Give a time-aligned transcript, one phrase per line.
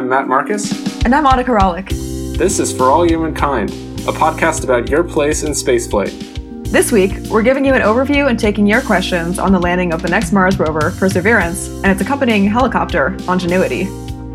[0.00, 0.72] I'm Matt Marcus.
[1.04, 1.90] And I'm Annika Rawlik.
[2.38, 6.64] This is For All Humankind, a podcast about your place in spaceflight.
[6.72, 10.00] This week, we're giving you an overview and taking your questions on the landing of
[10.00, 13.90] the next Mars rover, Perseverance, and its accompanying helicopter, Ingenuity.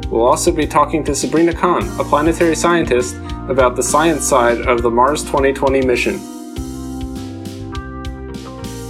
[0.07, 3.15] We'll also be talking to Sabrina Khan, a planetary scientist,
[3.49, 6.19] about the science side of the Mars 2020 mission.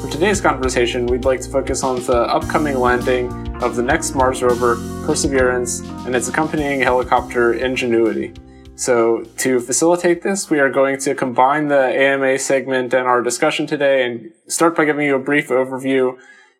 [0.02, 4.44] For today's conversation, we'd like to focus on the upcoming landing of the next Mars
[4.44, 8.34] rover, Perseverance, and its accompanying helicopter, Ingenuity.
[8.76, 13.66] So, to facilitate this, we are going to combine the AMA segment and our discussion
[13.66, 16.18] today and start by giving you a brief overview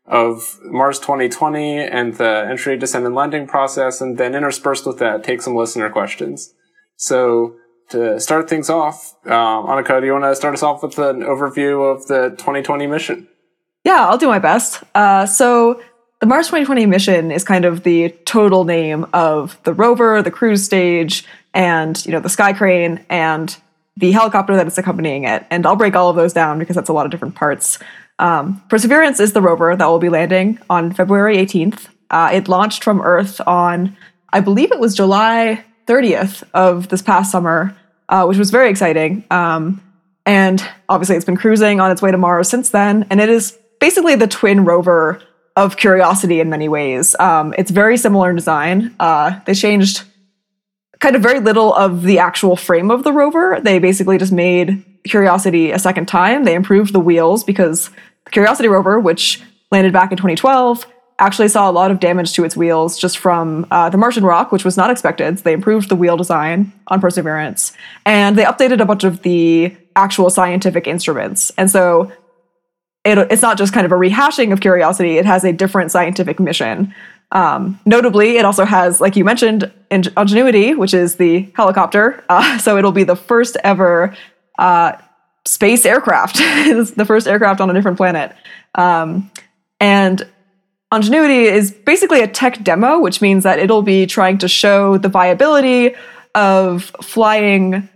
[0.08, 5.24] of Mars 2020 and the entry, descent, and landing process, and then interspersed with that,
[5.24, 6.54] take some listener questions.
[6.96, 7.56] So,
[7.90, 11.22] to start things off, um, Annika, do you want to start us off with an
[11.22, 13.28] overview of the 2020 mission?
[13.84, 14.84] Yeah, I'll do my best.
[14.96, 15.82] Uh, so,
[16.20, 20.64] the Mars 2020 mission is kind of the total name of the rover, the cruise
[20.64, 23.56] stage, and you know the sky crane and
[23.98, 25.46] the helicopter that is accompanying it.
[25.50, 27.80] And I'll break all of those down because that's a lot of different parts.
[28.20, 31.88] Um, Perseverance is the rover that will be landing on February 18th.
[32.10, 33.96] Uh, it launched from Earth on,
[34.32, 37.76] I believe it was July 30th of this past summer,
[38.10, 39.24] uh, which was very exciting.
[39.32, 39.82] Um,
[40.26, 43.06] and obviously, it's been cruising on its way to Mars since then.
[43.10, 45.22] And it is basically the twin rover
[45.56, 47.16] of Curiosity in many ways.
[47.20, 48.94] Um, it's very similar in design.
[49.00, 50.04] Uh, they changed
[51.00, 53.60] kind of very little of the actual frame of the rover.
[53.62, 56.44] They basically just made Curiosity a second time.
[56.44, 57.90] They improved the wheels because
[58.26, 60.86] the Curiosity rover, which landed back in 2012,
[61.20, 64.52] actually saw a lot of damage to its wheels just from uh, the Martian rock,
[64.52, 65.38] which was not expected.
[65.38, 67.72] So they improved the wheel design on Perseverance
[68.06, 71.52] and they updated a bunch of the actual scientific instruments.
[71.58, 72.12] And so
[73.06, 76.40] it, it's not just kind of a rehashing of Curiosity, it has a different scientific
[76.40, 76.94] mission.
[77.32, 82.24] Um, notably, it also has, like you mentioned, Ingenuity, which is the helicopter.
[82.30, 84.16] Uh, so it'll be the first ever
[84.58, 84.94] uh,
[85.46, 86.36] space aircraft,
[86.96, 88.36] the first aircraft on a different planet.
[88.74, 89.32] Um,
[89.80, 90.28] and
[90.94, 95.10] Ingenuity is basically a tech demo, which means that it'll be trying to show the
[95.10, 95.96] viability
[96.36, 97.90] of flying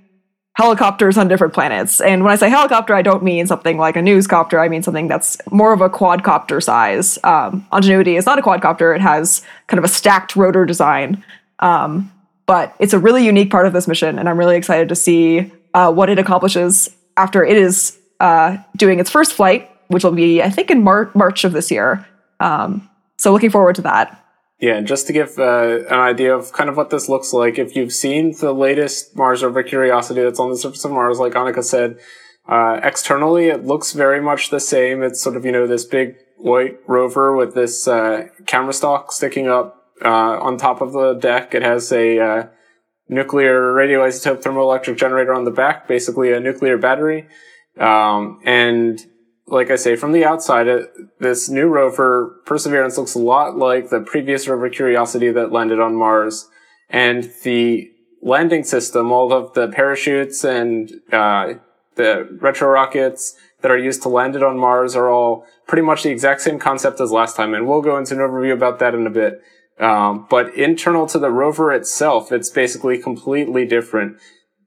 [0.60, 2.02] helicopters on different planets.
[2.02, 4.60] And when I say helicopter, I don't mean something like a newscopter.
[4.60, 7.18] I mean something that's more of a quadcopter size.
[7.24, 8.94] Um, Ingenuity is not a quadcopter.
[8.94, 11.24] It has kind of a stacked rotor design.
[11.60, 12.12] Um,
[12.46, 15.50] but it's a really unique part of this mission, and I'm really excited to see
[15.74, 20.42] uh, what it accomplishes after it is uh, doing its first flight, which will be,
[20.44, 22.06] I think, in Mar- March of this year.
[22.42, 24.22] Um, so looking forward to that.
[24.60, 27.58] Yeah, and just to give uh, an idea of kind of what this looks like,
[27.58, 31.34] if you've seen the latest Mars rover Curiosity that's on the surface of Mars, like
[31.34, 31.98] Annika said,
[32.48, 35.02] uh, externally it looks very much the same.
[35.02, 39.48] It's sort of, you know, this big white rover with this uh, camera stock sticking
[39.48, 40.10] up uh,
[40.42, 41.56] on top of the deck.
[41.56, 42.48] It has a uh,
[43.08, 47.28] nuclear radioisotope thermoelectric generator on the back, basically a nuclear battery.
[47.78, 49.00] Um, and
[49.50, 50.90] like I say, from the outside, it,
[51.20, 55.96] this new rover, Perseverance, looks a lot like the previous rover Curiosity that landed on
[55.96, 56.48] Mars.
[56.90, 61.54] And the landing system, all of the parachutes and uh,
[61.96, 66.04] the retro rockets that are used to land it on Mars are all pretty much
[66.04, 67.54] the exact same concept as last time.
[67.54, 69.42] And we'll go into an overview about that in a bit.
[69.80, 74.18] Um, but internal to the rover itself, it's basically completely different.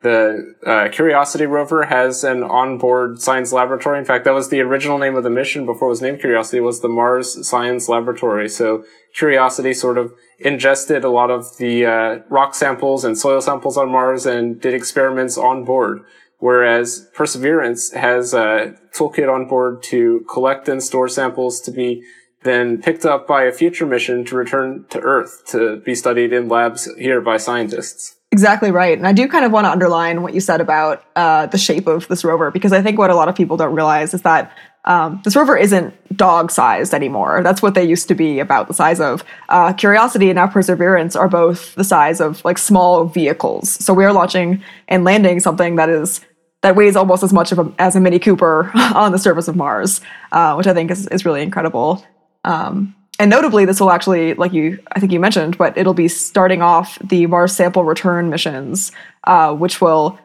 [0.03, 4.01] The uh, Curiosity rover has an onboard science laboratory.
[4.01, 6.61] In fact, that was the original name of the mission before it was named Curiosity.
[6.61, 8.49] Was the Mars Science Laboratory.
[8.49, 13.77] So Curiosity sort of ingested a lot of the uh, rock samples and soil samples
[13.77, 16.03] on Mars and did experiments on board.
[16.39, 22.03] Whereas Perseverance has a toolkit on board to collect and store samples to be
[22.43, 26.49] then picked up by a future mission to return to Earth to be studied in
[26.49, 28.17] labs here by scientists.
[28.33, 28.97] Exactly right.
[28.97, 31.87] And I do kind of want to underline what you said about uh, the shape
[31.87, 34.51] of this rover, because I think what a lot of people don't realize is that
[34.87, 37.43] um, this rover isn't dog sized anymore.
[37.43, 39.23] That's what they used to be about the size of.
[39.51, 43.69] Uh, Curiosity and now Perseverance are both the size of like small vehicles.
[43.69, 46.23] So we are launching and landing something that is
[46.63, 49.57] that weighs almost as much of a, as a Mini Cooper on the surface of
[49.57, 52.03] Mars, uh, which I think is, is really incredible.
[52.45, 56.09] Um, and notably, this will actually, like you, I think you mentioned, but it'll be
[56.09, 58.91] starting off the Mars sample return missions,
[59.25, 60.19] uh, which will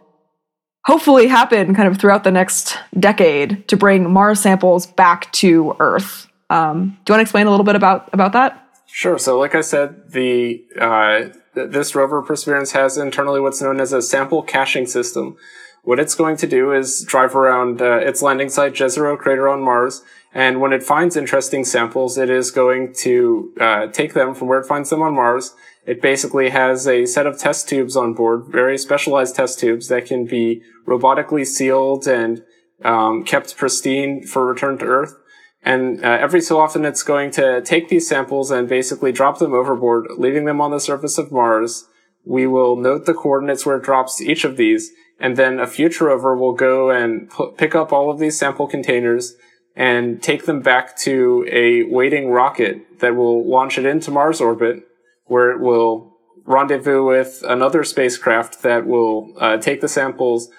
[0.86, 6.28] hopefully happen kind of throughout the next decade to bring Mars samples back to Earth.
[6.50, 8.64] Um, do you want to explain a little bit about about that?
[8.88, 9.20] Sure.
[9.20, 14.02] So, like I said, the uh, this rover Perseverance has internally what's known as a
[14.02, 15.36] sample caching system.
[15.84, 19.62] What it's going to do is drive around uh, its landing site, Jezero crater on
[19.62, 20.04] Mars,
[20.34, 24.60] and when it finds interesting samples, it is going to uh, take them from where
[24.60, 28.46] it finds them on Mars It basically has a set of test tubes on board,
[28.48, 32.44] very specialized test tubes that can be robotically sealed and
[32.84, 35.16] um, kept pristine for return to Earth.
[35.64, 39.54] And uh, every so often, it's going to take these samples and basically drop them
[39.54, 41.86] overboard, leaving them on the surface of Mars.
[42.26, 46.06] We will note the coordinates where it drops each of these, and then a future
[46.06, 49.36] rover will go and pick up all of these sample containers
[49.78, 54.84] and take them back to a waiting rocket that will launch it into Mars orbit,
[55.26, 60.50] where it will rendezvous with another spacecraft that will uh, take the samples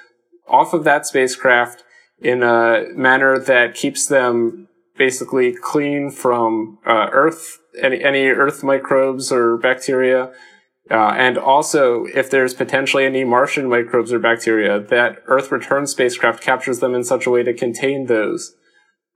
[0.47, 1.83] off of that spacecraft
[2.21, 9.33] in a manner that keeps them basically clean from uh, Earth, any, any Earth microbes
[9.33, 10.31] or bacteria.
[10.91, 16.41] Uh, and also, if there's potentially any Martian microbes or bacteria, that Earth return spacecraft
[16.41, 18.55] captures them in such a way to contain those.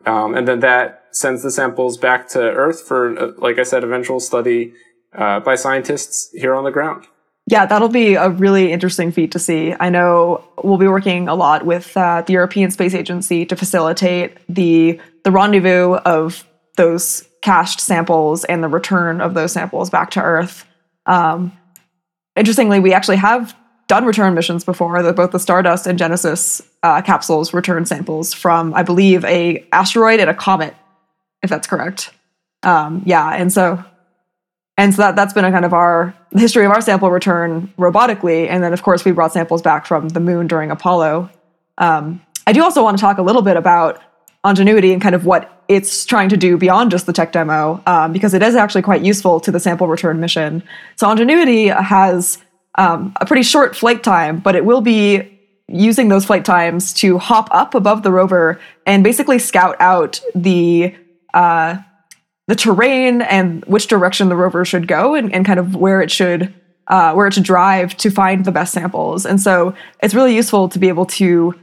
[0.07, 3.85] Um, and then that sends the samples back to Earth for, uh, like I said,
[3.85, 4.73] eventual study
[5.15, 7.07] uh, by scientists here on the ground.
[7.47, 9.75] Yeah, that'll be a really interesting feat to see.
[9.79, 14.39] I know we'll be working a lot with uh, the European Space Agency to facilitate
[14.49, 20.23] the the rendezvous of those cached samples and the return of those samples back to
[20.23, 20.65] Earth.
[21.07, 21.53] Um,
[22.37, 23.57] interestingly, we actually have
[23.93, 28.73] done return missions before that both the Stardust and Genesis uh, capsules return samples from,
[28.73, 30.75] I believe, a asteroid and a comet,
[31.43, 32.11] if that's correct.
[32.63, 33.85] Um, yeah, and so
[34.79, 38.49] and so that that's been a kind of our history of our sample return robotically,
[38.49, 41.29] and then of course we brought samples back from the moon during Apollo.
[41.77, 44.01] Um, I do also want to talk a little bit about
[44.43, 48.11] Ingenuity and kind of what it's trying to do beyond just the tech demo, um,
[48.11, 50.63] because it is actually quite useful to the sample return mission.
[50.97, 52.39] So Ingenuity has
[52.77, 57.19] um, a pretty short flight time, but it will be using those flight times to
[57.19, 60.95] hop up above the rover and basically scout out the
[61.35, 61.77] uh,
[62.49, 66.11] the terrain and which direction the rover should go and, and kind of where it
[66.11, 66.53] should
[66.89, 69.25] uh, where it should drive to find the best samples.
[69.25, 71.55] And so it's really useful to be able to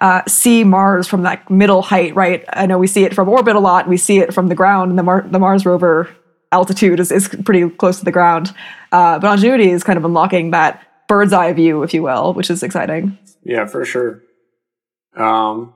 [0.00, 2.44] uh, see Mars from that middle height, right?
[2.52, 3.88] I know we see it from orbit a lot.
[3.88, 4.90] We see it from the ground.
[4.90, 6.08] And the, Mar- the Mars rover
[6.52, 8.54] altitude is, is pretty close to the ground.
[8.92, 12.50] Uh, but Ingenuity is kind of unlocking that bird's eye view, if you will, which
[12.50, 13.18] is exciting.
[13.42, 14.22] Yeah, for sure.
[15.16, 15.74] Um,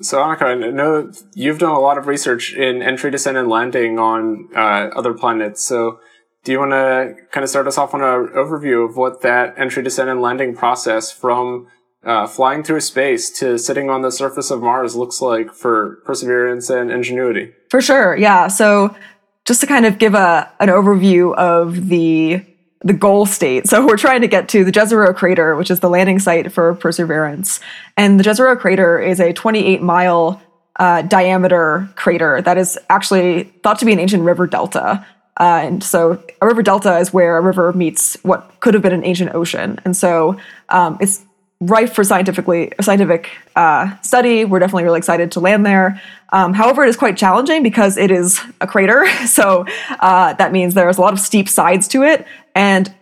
[0.00, 3.98] so Annika, I know you've done a lot of research in entry, descent, and landing
[3.98, 5.62] on uh, other planets.
[5.62, 6.00] So
[6.44, 9.54] do you want to kind of start us off on an overview of what that
[9.58, 11.68] entry, descent, and landing process from
[12.04, 16.68] uh, flying through space to sitting on the surface of Mars looks like for Perseverance
[16.68, 17.52] and Ingenuity?
[17.70, 18.48] For sure, yeah.
[18.48, 18.94] So
[19.44, 22.44] just to kind of give a an overview of the
[22.84, 23.68] the goal state.
[23.68, 26.74] So we're trying to get to the Jezero crater, which is the landing site for
[26.74, 27.60] Perseverance.
[27.96, 30.42] And the Jezero crater is a 28 mile
[30.76, 35.06] uh, diameter crater that is actually thought to be an ancient river delta.
[35.38, 38.92] Uh, and so a river delta is where a river meets what could have been
[38.92, 39.78] an ancient ocean.
[39.84, 41.24] And so um, it's
[41.62, 44.44] rife for scientifically scientific uh, study.
[44.44, 46.00] We're definitely really excited to land there.
[46.32, 49.66] Um, however, it is quite challenging because it is a crater, so
[50.00, 52.92] uh, that means there's a lot of steep sides to it, and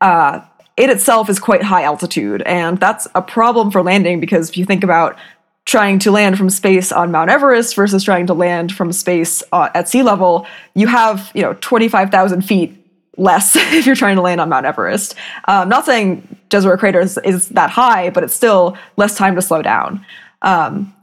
[0.00, 0.40] uh,
[0.76, 4.64] it itself is quite high altitude, and that's a problem for landing because if you
[4.64, 5.16] think about
[5.64, 9.68] trying to land from space on Mount Everest versus trying to land from space uh,
[9.74, 12.77] at sea level, you have you know 25,000 feet
[13.18, 15.14] less if you're trying to land on Mount Everest.
[15.46, 19.42] Um, not saying Jezero Crater is, is, that high, but it's still less time to
[19.42, 20.04] slow down.
[20.42, 20.94] Um,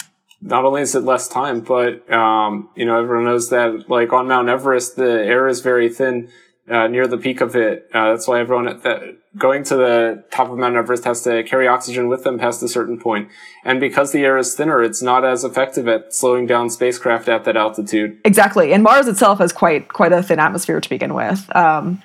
[0.41, 4.27] not only is it less time, but um, you know everyone knows that like on
[4.27, 6.29] Mount Everest, the air is very thin
[6.69, 7.89] uh, near the peak of it.
[7.93, 11.43] Uh, that's why everyone at the, going to the top of Mount Everest has to
[11.43, 13.29] carry oxygen with them past a certain point.
[13.63, 17.43] And because the air is thinner, it's not as effective at slowing down spacecraft at
[17.43, 18.19] that altitude.
[18.25, 18.73] Exactly.
[18.73, 21.53] And Mars itself has quite quite a thin atmosphere to begin with.
[21.55, 22.01] Um,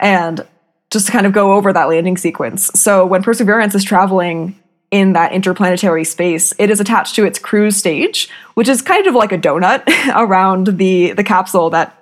[0.00, 0.46] and
[0.90, 2.66] just to kind of go over that landing sequence.
[2.74, 4.58] So when Perseverance is traveling
[4.90, 9.14] in that interplanetary space, it is attached to its cruise stage, which is kind of
[9.14, 11.94] like a donut around the the capsule that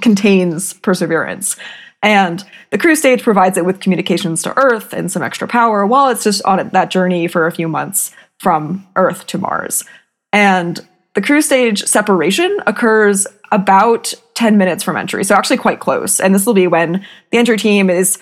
[0.00, 1.56] contains Perseverance.
[2.02, 6.08] And the cruise stage provides it with communications to Earth and some extra power while
[6.08, 9.84] it's just on that journey for a few months from Earth to Mars.
[10.32, 16.20] And the cruise stage separation occurs about 10 minutes from entry, so actually quite close.
[16.20, 18.18] And this will be when the entry team is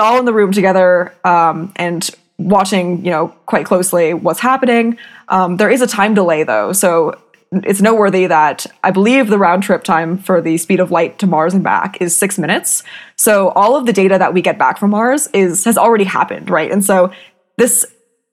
[0.00, 4.96] all in the room together um, and watching, you know, quite closely what's happening.
[5.28, 7.20] Um, there is a time delay though, so
[7.52, 11.26] it's noteworthy that I believe the round trip time for the speed of light to
[11.26, 12.82] Mars and back is six minutes.
[13.16, 16.48] So all of the data that we get back from Mars is has already happened,
[16.48, 16.70] right?
[16.70, 17.12] And so
[17.58, 17.84] this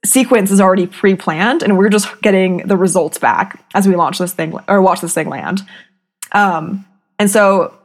[0.06, 4.34] sequence is already pre-planned, and we're just getting the results back as we launch this
[4.34, 5.62] thing or watch this thing land.
[6.32, 6.86] Um,
[7.20, 7.78] and so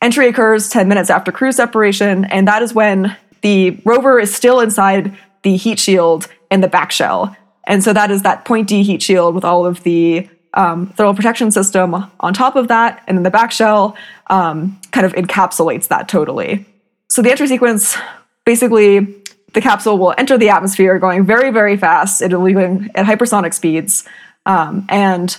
[0.00, 4.60] entry occurs 10 minutes after crew separation, and that is when the rover is still
[4.60, 7.36] inside the heat shield and the back shell.
[7.66, 11.50] And so that is that pointy heat shield with all of the um, thermal protection
[11.50, 13.96] system on top of that, and then the back shell
[14.28, 16.66] um, kind of encapsulates that totally.
[17.08, 17.96] So the entry sequence
[18.44, 22.22] basically the capsule will enter the atmosphere going very, very fast.
[22.22, 24.08] It'll be going at hypersonic speeds.
[24.46, 25.36] Um, and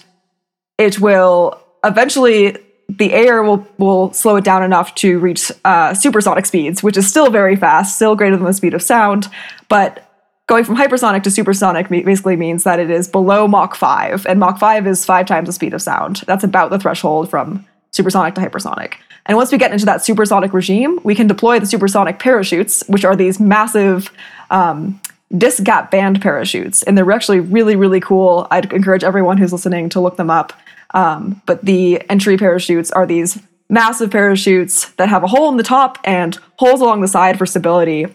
[0.77, 2.57] it will eventually,
[2.89, 7.07] the air will, will slow it down enough to reach uh, supersonic speeds, which is
[7.07, 9.27] still very fast, still greater than the speed of sound.
[9.69, 10.09] But
[10.47, 14.25] going from hypersonic to supersonic basically means that it is below Mach 5.
[14.27, 16.23] And Mach 5 is five times the speed of sound.
[16.27, 18.95] That's about the threshold from supersonic to hypersonic.
[19.25, 23.05] And once we get into that supersonic regime, we can deploy the supersonic parachutes, which
[23.05, 24.11] are these massive
[24.49, 24.99] um,
[25.37, 26.83] disc gap band parachutes.
[26.83, 28.47] And they're actually really, really cool.
[28.51, 30.53] I'd encourage everyone who's listening to look them up.
[30.93, 35.63] Um, but the entry parachutes are these massive parachutes that have a hole in the
[35.63, 38.05] top and holes along the side for stability.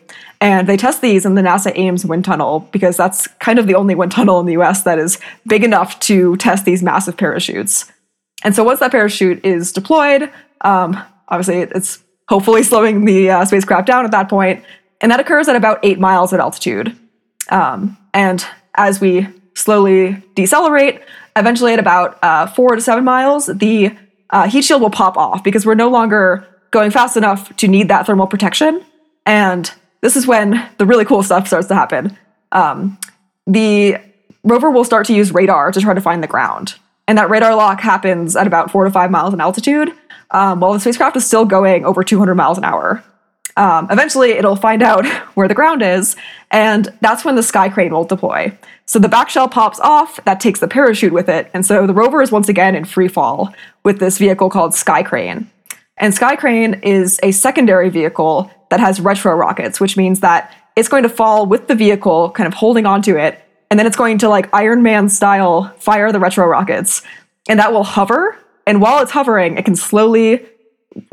[0.41, 3.75] And they test these in the NASA Ames wind tunnel because that's kind of the
[3.75, 7.91] only wind tunnel in the US that is big enough to test these massive parachutes.
[8.45, 10.31] And so once that parachute is deployed,
[10.61, 14.65] um, obviously, it's hopefully slowing the uh, spacecraft down at that point,
[15.01, 16.97] and that occurs at about eight miles at altitude.
[17.51, 19.27] Um, and as we
[19.59, 21.03] slowly decelerate,
[21.37, 23.97] eventually at about uh, four to seven miles, the
[24.31, 27.89] uh, heat shield will pop off because we're no longer going fast enough to need
[27.89, 28.85] that thermal protection.
[29.27, 32.17] And this is when the really cool stuff starts to happen.
[32.53, 32.99] Um,
[33.47, 33.99] the
[34.45, 36.75] rover will start to use radar to try to find the ground.
[37.07, 39.93] And that radar lock happens at about four to five miles in altitude
[40.31, 43.03] um, while the spacecraft is still going over 200 miles an hour.
[43.59, 46.17] Um, eventually, it'll find out where the ground is,
[46.51, 48.57] and that's when the sky crane will deploy.
[48.87, 51.93] So the back shell pops off, that takes the parachute with it, and so the
[51.93, 55.51] rover is once again in free fall with this vehicle called Sky Crane.
[55.97, 60.89] And Sky Crane is a secondary vehicle that has retro rockets, which means that it's
[60.89, 64.19] going to fall with the vehicle, kind of holding onto it, and then it's going
[64.19, 67.03] to, like Iron Man style, fire the retro rockets.
[67.49, 68.39] And that will hover
[68.69, 70.47] and while it's hovering, it can slowly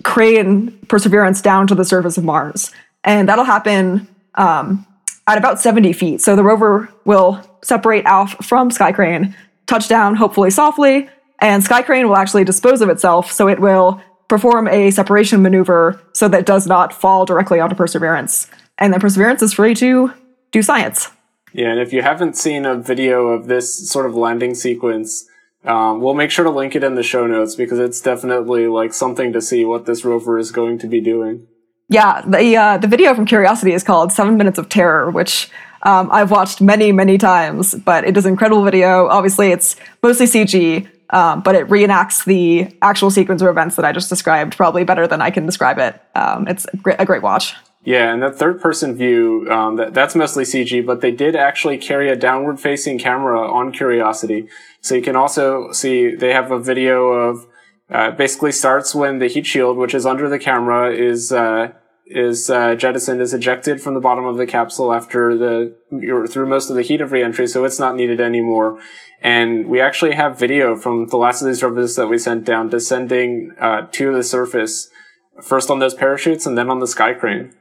[0.04, 2.72] crane Perseverance down to the surface of Mars.
[3.04, 4.86] And that'll happen um,
[5.28, 6.22] at about 70 feet.
[6.22, 9.34] So the rover will separate off from Skycrane,
[9.66, 13.32] touch down hopefully softly, and Sky Crane will actually dispose of itself.
[13.32, 17.76] So it will perform a separation maneuver so that it does not fall directly onto
[17.76, 18.50] Perseverance.
[18.78, 20.12] And then Perseverance is free to
[20.52, 21.10] do science.
[21.54, 25.26] Yeah, and if you haven't seen a video of this sort of landing sequence,
[25.66, 28.94] um, we'll make sure to link it in the show notes because it's definitely like
[28.94, 31.48] something to see what this rover is going to be doing.
[31.90, 35.50] Yeah, the uh, the video from Curiosity is called Seven Minutes of Terror, which
[35.84, 37.76] um, I've watched many many times.
[37.76, 39.08] But it is an incredible video.
[39.08, 43.92] Obviously, it's mostly CG, um, but it reenacts the actual sequence of events that I
[43.92, 46.02] just described probably better than I can describe it.
[46.16, 47.54] Um, it's a great, a great watch.
[47.86, 51.78] Yeah, and that third person view, um, that, that's mostly CG, but they did actually
[51.78, 54.48] carry a downward facing camera on Curiosity.
[54.86, 57.48] So you can also see they have a video of
[57.90, 61.72] uh, basically starts when the heat shield, which is under the camera, is uh,
[62.06, 65.76] is uh, jettisoned, is ejected from the bottom of the capsule after the
[66.30, 68.80] through most of the heat of reentry, so it's not needed anymore.
[69.22, 72.70] And we actually have video from the last of these rovers that we sent down
[72.70, 74.92] descending uh, to the surface,
[75.42, 77.56] first on those parachutes and then on the sky crane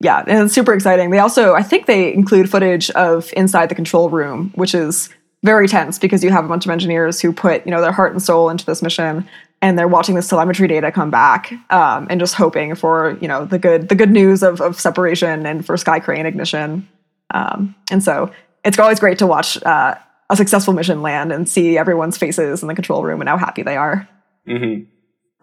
[0.00, 1.10] yeah, and it's super exciting.
[1.10, 5.08] They also, I think they include footage of inside the control room, which is
[5.42, 8.12] very tense because you have a bunch of engineers who put, you know, their heart
[8.12, 9.28] and soul into this mission,
[9.60, 13.44] and they're watching this telemetry data come back, um, and just hoping for, you know,
[13.44, 16.88] the good, the good news of, of separation and for Sky Crane ignition.
[17.34, 18.30] Um, and so
[18.64, 19.94] it's always great to watch uh,
[20.30, 23.62] a successful mission land and see everyone's faces in the control room and how happy
[23.62, 24.08] they are.
[24.46, 24.84] Mm-hmm.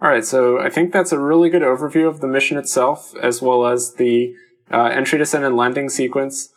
[0.02, 3.42] All right, so I think that's a really good overview of the mission itself, as
[3.42, 4.34] well as the
[4.72, 6.54] uh, entry, descent, and landing sequence.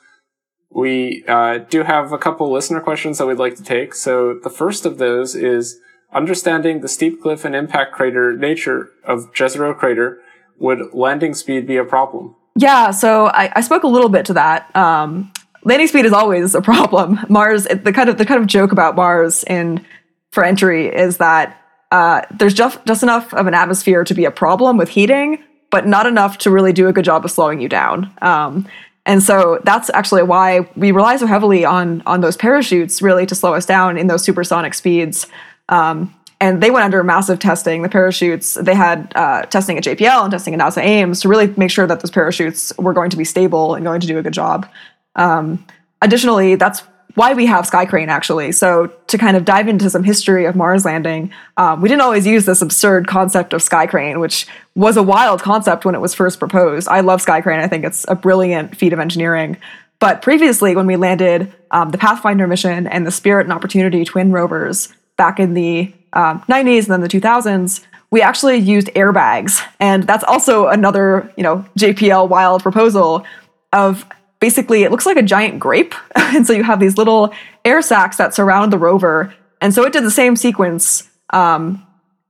[0.75, 3.95] We uh, do have a couple listener questions that we'd like to take.
[3.95, 5.79] So the first of those is
[6.13, 10.21] understanding the steep cliff and impact crater nature of Jezero crater.
[10.59, 12.37] Would landing speed be a problem?
[12.57, 14.75] Yeah, so I, I spoke a little bit to that.
[14.77, 15.33] Um,
[15.65, 17.19] landing speed is always a problem.
[17.29, 19.85] Mars, the kind of the kind of joke about Mars in
[20.31, 21.59] for entry is that
[21.91, 25.87] uh, there's just just enough of an atmosphere to be a problem with heating, but
[25.87, 28.13] not enough to really do a good job of slowing you down.
[28.23, 28.67] Um,
[29.05, 33.35] and so that's actually why we rely so heavily on on those parachutes, really, to
[33.35, 35.27] slow us down in those supersonic speeds.
[35.69, 37.83] Um, and they went under massive testing.
[37.83, 41.47] The parachutes they had uh, testing at JPL and testing at NASA Ames to really
[41.57, 44.23] make sure that those parachutes were going to be stable and going to do a
[44.23, 44.69] good job.
[45.17, 45.65] Um,
[46.01, 46.83] additionally, that's
[47.15, 48.53] why we have Sky Crane actually.
[48.53, 52.27] So to kind of dive into some history of Mars landing, um, we didn't always
[52.27, 56.15] use this absurd concept of Sky Crane, which was a wild concept when it was
[56.15, 56.89] first proposed.
[56.89, 57.61] I love Sky Crane.
[57.61, 59.57] I think it's a brilliant feat of engineering.
[59.99, 64.33] But previously, when we landed um, the Pathfinder mission and the Spirit and Opportunity twin
[64.33, 69.65] rovers back in the um, 90s and then the 2000s, we actually used airbags.
[69.79, 73.25] And that's also another, you know, JPL wild proposal
[73.73, 74.05] of
[74.43, 75.95] basically it looks like a giant grape.
[76.17, 77.33] and so you have these little
[77.65, 79.33] air sacs that surround the rover.
[79.61, 81.09] And so it did the same sequence.
[81.31, 81.87] Um,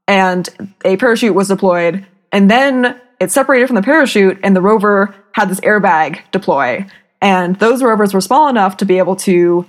[0.07, 2.05] and a parachute was deployed.
[2.31, 6.85] And then it separated from the parachute, and the rover had this airbag deploy.
[7.23, 9.65] And those rovers were small enough to be able to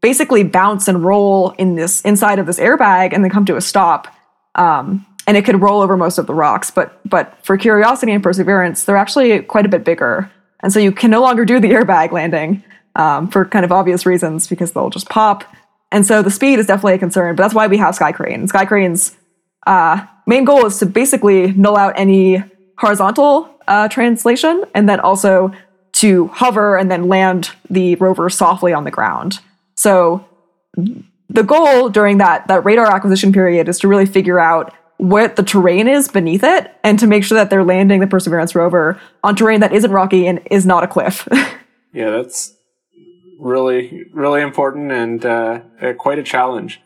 [0.00, 3.60] basically bounce and roll in this inside of this airbag and then come to a
[3.60, 4.06] stop.
[4.54, 6.70] Um, and it could roll over most of the rocks.
[6.70, 10.30] But but for Curiosity and Perseverance, they're actually quite a bit bigger.
[10.60, 12.64] And so you can no longer do the airbag landing
[12.96, 15.44] um, for kind of obvious reasons because they'll just pop.
[15.92, 18.46] And so the speed is definitely a concern, but that's why we have Sky Crane.
[18.48, 19.16] Sky Crane's
[19.66, 22.42] uh, main goal is to basically null out any
[22.76, 25.52] horizontal uh, translation and then also
[25.92, 29.40] to hover and then land the rover softly on the ground.
[29.76, 30.26] So
[31.28, 35.42] the goal during that, that radar acquisition period is to really figure out what the
[35.42, 39.34] terrain is beneath it and to make sure that they're landing the Perseverance rover on
[39.34, 41.26] terrain that isn't rocky and is not a cliff.
[41.92, 42.54] yeah, that's
[43.38, 45.60] really, really important and uh,
[45.98, 46.80] quite a challenge.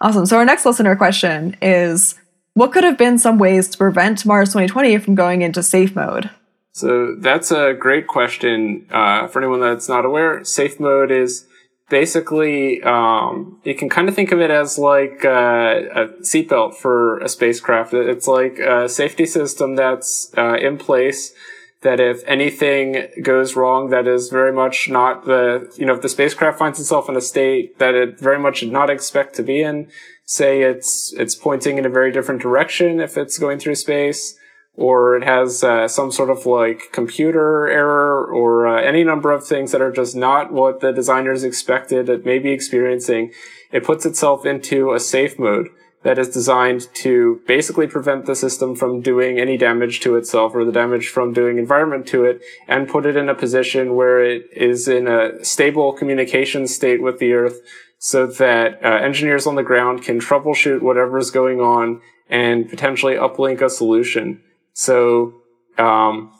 [0.00, 0.26] Awesome.
[0.26, 2.14] So, our next listener question is
[2.54, 6.30] What could have been some ways to prevent Mars 2020 from going into safe mode?
[6.72, 8.86] So, that's a great question.
[8.90, 11.46] Uh, for anyone that's not aware, safe mode is
[11.88, 17.18] basically um, you can kind of think of it as like uh, a seatbelt for
[17.18, 17.94] a spacecraft.
[17.94, 21.34] It's like a safety system that's uh, in place
[21.82, 26.08] that if anything goes wrong, that is very much not the, you know, if the
[26.08, 29.60] spacecraft finds itself in a state that it very much did not expect to be
[29.60, 29.88] in,
[30.24, 34.38] say it's, it's pointing in a very different direction if it's going through space,
[34.76, 39.46] or it has uh, some sort of like computer error or uh, any number of
[39.46, 43.32] things that are just not what the designers expected it may be experiencing,
[43.70, 45.68] it puts itself into a safe mode
[46.04, 50.64] that is designed to basically prevent the system from doing any damage to itself or
[50.64, 54.44] the damage from doing environment to it and put it in a position where it
[54.52, 57.60] is in a stable communication state with the earth
[57.98, 63.14] so that uh, engineers on the ground can troubleshoot whatever is going on and potentially
[63.14, 64.42] uplink a solution.
[64.74, 65.34] So,
[65.78, 66.32] um,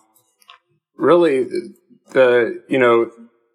[0.96, 1.46] really,
[2.12, 3.10] the, you know,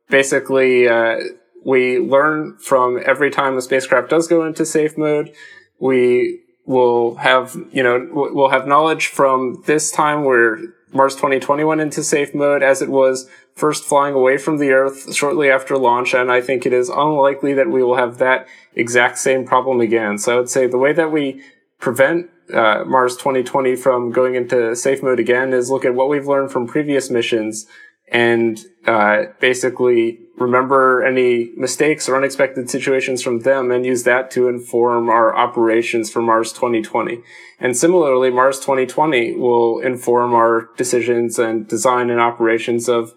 [0.09, 1.17] basically, uh,
[1.63, 5.33] we learn from every time the spacecraft does go into safe mode.
[5.79, 10.59] We will have, you know, we'll have knowledge from this time where
[10.91, 15.13] Mars 2020 went into safe mode as it was first flying away from the Earth
[15.13, 16.13] shortly after launch.
[16.13, 20.17] And I think it is unlikely that we will have that exact same problem again.
[20.17, 21.43] So I would say the way that we
[21.79, 26.27] prevent uh, Mars 2020 from going into safe mode again is look at what we've
[26.27, 27.65] learned from previous missions
[28.11, 34.47] and uh, basically remember any mistakes or unexpected situations from them and use that to
[34.47, 37.21] inform our operations for Mars 2020.
[37.59, 43.13] And similarly, Mars 2020 will inform our decisions and design and operations of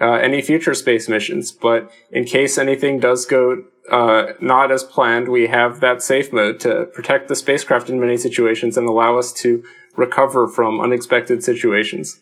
[0.00, 1.52] uh, any future space missions.
[1.52, 6.60] But in case anything does go uh, not as planned, we have that safe mode
[6.60, 9.62] to protect the spacecraft in many situations and allow us to
[9.96, 12.20] recover from unexpected situations.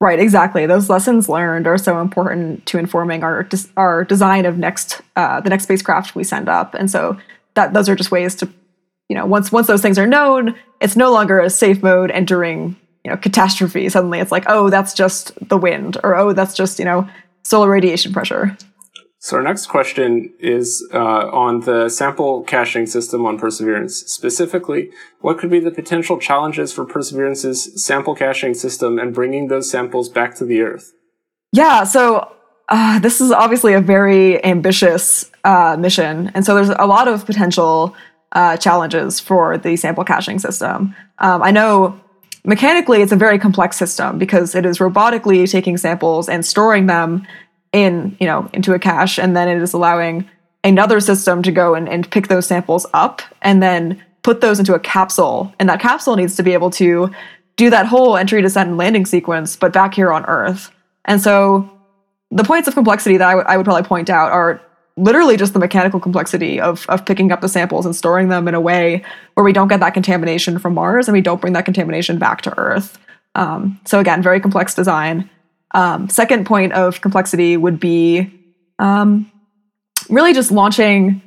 [0.00, 0.66] Right, exactly.
[0.66, 5.50] Those lessons learned are so important to informing our our design of next uh, the
[5.50, 7.16] next spacecraft we send up, and so
[7.54, 8.50] that those are just ways to,
[9.08, 12.74] you know, once once those things are known, it's no longer a safe mode entering
[13.04, 13.88] you know catastrophe.
[13.88, 17.08] Suddenly, it's like, oh, that's just the wind, or oh, that's just you know
[17.44, 18.56] solar radiation pressure.
[19.24, 23.98] So our next question is uh, on the sample caching system on Perseverance.
[24.12, 29.70] Specifically, what could be the potential challenges for Perseverance's sample caching system and bringing those
[29.70, 30.92] samples back to the Earth?
[31.52, 32.34] Yeah, so
[32.68, 37.24] uh, this is obviously a very ambitious uh, mission, and so there's a lot of
[37.24, 37.94] potential
[38.32, 40.96] uh, challenges for the sample caching system.
[41.20, 42.00] Um, I know
[42.44, 47.24] mechanically it's a very complex system because it is robotically taking samples and storing them
[47.72, 50.28] in you know into a cache and then it is allowing
[50.64, 54.74] another system to go and, and pick those samples up and then put those into
[54.74, 55.52] a capsule.
[55.58, 57.10] And that capsule needs to be able to
[57.56, 60.70] do that whole entry descent and landing sequence but back here on earth.
[61.04, 61.68] And so
[62.30, 64.60] the points of complexity that I, w- I would probably point out are
[64.96, 68.54] literally just the mechanical complexity of, of picking up the samples and storing them in
[68.54, 69.02] a way
[69.34, 72.42] where we don't get that contamination from mars and we don't bring that contamination back
[72.42, 72.98] to earth.
[73.34, 75.28] Um, so again very complex design
[75.74, 78.30] um, second point of complexity would be
[78.78, 79.30] um,
[80.08, 81.22] really just launching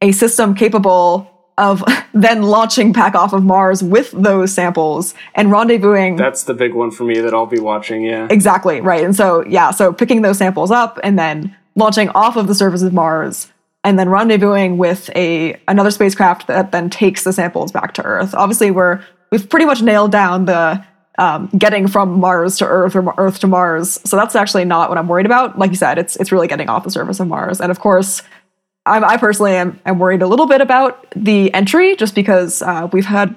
[0.00, 1.84] a system capable of
[2.14, 6.16] then launching back off of Mars with those samples and rendezvousing.
[6.16, 8.26] That's the big one for me that I'll be watching, yeah.
[8.30, 9.04] Exactly, right.
[9.04, 12.82] And so, yeah, so picking those samples up and then launching off of the surface
[12.82, 13.52] of Mars
[13.84, 18.34] and then rendezvousing with a another spacecraft that then takes the samples back to Earth.
[18.34, 20.84] Obviously, we're we've pretty much nailed down the
[21.20, 24.00] um, getting from Mars to Earth or Earth to Mars.
[24.04, 25.58] So that's actually not what I'm worried about.
[25.58, 27.60] Like you said, it's it's really getting off the surface of Mars.
[27.60, 28.22] And of course,
[28.86, 32.88] I'm, i personally am, am worried a little bit about the entry, just because uh,
[32.90, 33.36] we've had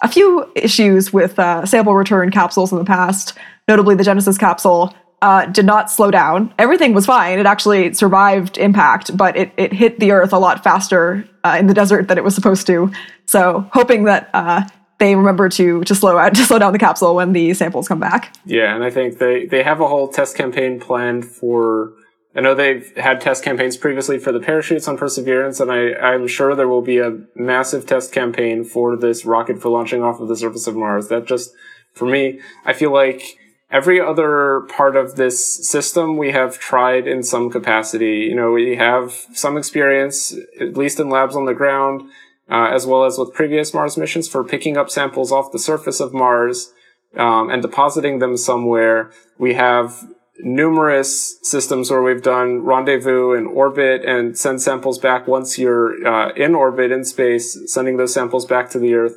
[0.00, 3.36] a few issues with uh, sample return capsules in the past,
[3.68, 4.94] notably the Genesis capsule.
[5.22, 6.52] Uh, did not slow down.
[6.58, 7.38] Everything was fine.
[7.38, 11.66] It actually survived impact, but it, it hit the Earth a lot faster uh, in
[11.66, 12.92] the desert than it was supposed to.
[13.24, 17.14] So, hoping that uh, they remember to to slow out to slow down the capsule
[17.14, 18.36] when the samples come back.
[18.44, 21.92] Yeah, and I think they they have a whole test campaign planned for.
[22.36, 26.26] I know they've had test campaigns previously for the parachutes on Perseverance, and I, I'm
[26.26, 30.26] sure there will be a massive test campaign for this rocket for launching off of
[30.26, 31.06] the surface of Mars.
[31.06, 31.54] That just,
[31.92, 33.38] for me, I feel like
[33.70, 38.26] every other part of this system we have tried in some capacity.
[38.28, 42.10] You know, we have some experience, at least in labs on the ground
[42.50, 46.00] uh, as well as with previous Mars missions for picking up samples off the surface
[46.00, 46.72] of Mars
[47.16, 49.10] um, and depositing them somewhere.
[49.38, 50.04] We have
[50.40, 56.32] numerous systems where we've done rendezvous in orbit and send samples back once you're uh,
[56.34, 59.16] in orbit in space, sending those samples back to the Earth.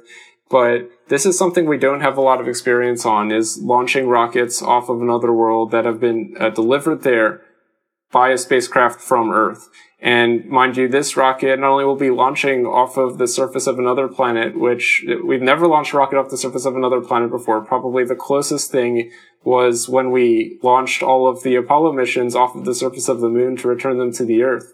[0.50, 4.62] But this is something we don't have a lot of experience on is launching rockets
[4.62, 7.42] off of another world that have been uh, delivered there
[8.12, 9.70] by a spacecraft from Earth.
[10.00, 13.80] And mind you, this rocket not only will be launching off of the surface of
[13.80, 17.62] another planet, which we've never launched a rocket off the surface of another planet before.
[17.62, 19.12] Probably the closest thing
[19.44, 23.30] was when we launched all of the Apollo missions off of the surface of the
[23.30, 24.72] moon to return them to the Earth.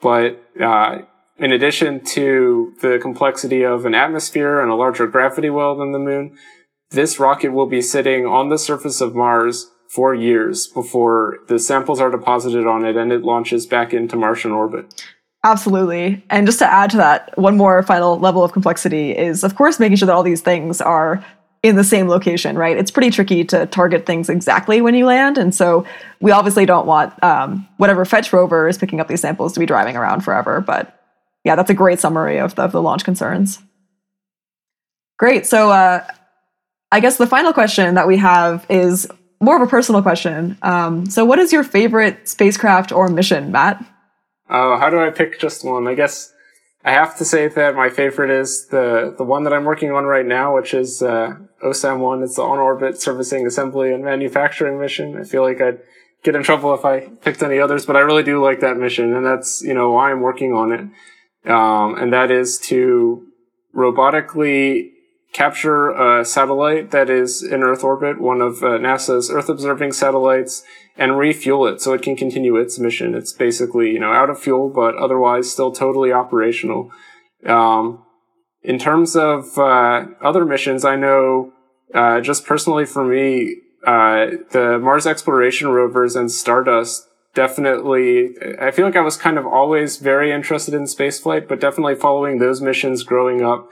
[0.00, 0.98] But, uh,
[1.36, 5.98] in addition to the complexity of an atmosphere and a larger gravity well than the
[5.98, 6.36] moon,
[6.90, 12.00] this rocket will be sitting on the surface of Mars four years before the samples
[12.00, 15.04] are deposited on it and it launches back into Martian orbit.
[15.44, 16.24] Absolutely.
[16.30, 19.78] And just to add to that, one more final level of complexity is, of course,
[19.78, 21.24] making sure that all these things are
[21.62, 22.76] in the same location, right?
[22.76, 25.38] It's pretty tricky to target things exactly when you land.
[25.38, 25.86] And so
[26.20, 29.66] we obviously don't want um, whatever fetch rover is picking up these samples to be
[29.66, 30.60] driving around forever.
[30.60, 30.98] But
[31.44, 33.60] yeah, that's a great summary of the, of the launch concerns.
[35.18, 35.46] Great.
[35.46, 36.04] So uh,
[36.90, 39.08] I guess the final question that we have is
[39.44, 40.58] more of a personal question.
[40.62, 43.84] Um, so, what is your favorite spacecraft or mission, Matt?
[44.50, 45.86] Oh, how do I pick just one?
[45.86, 46.32] I guess
[46.84, 50.04] I have to say that my favorite is the the one that I'm working on
[50.04, 52.22] right now, which is uh, OSAM one.
[52.22, 55.16] It's the on orbit servicing assembly and manufacturing mission.
[55.18, 55.80] I feel like I'd
[56.22, 59.14] get in trouble if I picked any others, but I really do like that mission,
[59.14, 61.50] and that's you know why I'm working on it.
[61.50, 63.26] Um, and that is to
[63.74, 64.90] robotically
[65.34, 70.62] capture a satellite that is in Earth orbit, one of uh, NASA's Earth observing satellites,
[70.96, 73.14] and refuel it so it can continue its mission.
[73.14, 76.90] It's basically, you know, out of fuel, but otherwise still totally operational.
[77.44, 78.04] Um,
[78.62, 81.52] in terms of uh, other missions, I know
[81.92, 88.86] uh, just personally for me, uh, the Mars exploration rovers and Stardust definitely, I feel
[88.86, 93.02] like I was kind of always very interested in spaceflight, but definitely following those missions
[93.02, 93.68] growing up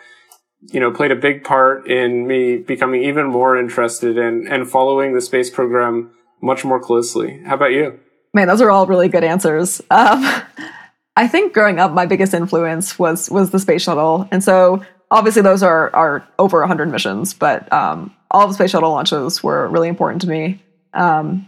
[0.70, 5.14] you know, played a big part in me becoming even more interested in and following
[5.14, 7.42] the space program much more closely.
[7.44, 7.98] How about you?
[8.34, 9.80] Man, those are all really good answers.
[9.90, 10.42] Um,
[11.16, 15.42] I think growing up, my biggest influence was was the space shuttle, and so obviously
[15.42, 19.88] those are are over 100 missions, but um, all the space shuttle launches were really
[19.88, 20.62] important to me.
[20.94, 21.46] Um,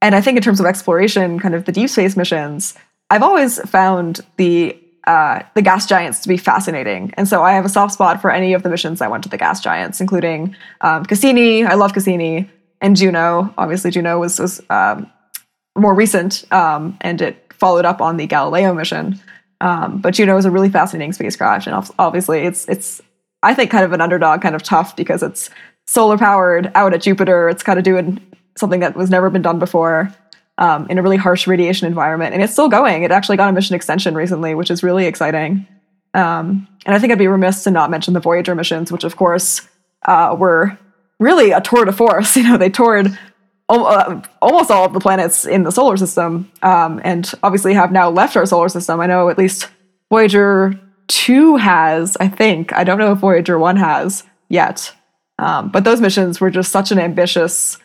[0.00, 2.74] and I think in terms of exploration, kind of the deep space missions,
[3.10, 7.12] I've always found the uh, the gas giants to be fascinating.
[7.16, 9.28] And so I have a soft spot for any of the missions I went to
[9.28, 11.64] the gas giants, including um, Cassini.
[11.64, 12.48] I love Cassini
[12.80, 13.52] and Juno.
[13.58, 15.10] Obviously, Juno was, was um,
[15.76, 19.20] more recent um, and it followed up on the Galileo mission.
[19.60, 21.66] Um, but Juno is a really fascinating spacecraft.
[21.66, 23.00] And obviously, it's, it's,
[23.42, 25.50] I think, kind of an underdog, kind of tough because it's
[25.86, 27.48] solar powered out at Jupiter.
[27.48, 28.20] It's kind of doing
[28.56, 30.14] something that was never been done before
[30.58, 32.34] um, in a really harsh radiation environment.
[32.34, 33.02] And it's still going.
[33.02, 35.66] It actually got a mission extension recently, which is really exciting.
[36.14, 39.16] Um, and I think I'd be remiss to not mention the Voyager missions, which of
[39.16, 39.66] course
[40.06, 40.78] uh, were
[41.18, 42.36] really a tour de force.
[42.42, 43.18] You know, they toured
[43.68, 48.10] uh, almost all of the planets in the solar system, um, and obviously have now
[48.10, 49.00] left our solar system.
[49.00, 49.68] I know at least
[50.10, 52.16] Voyager two has.
[52.20, 54.92] I think I don't know if Voyager one has yet.
[55.38, 57.78] Um, but those missions were just such an ambitious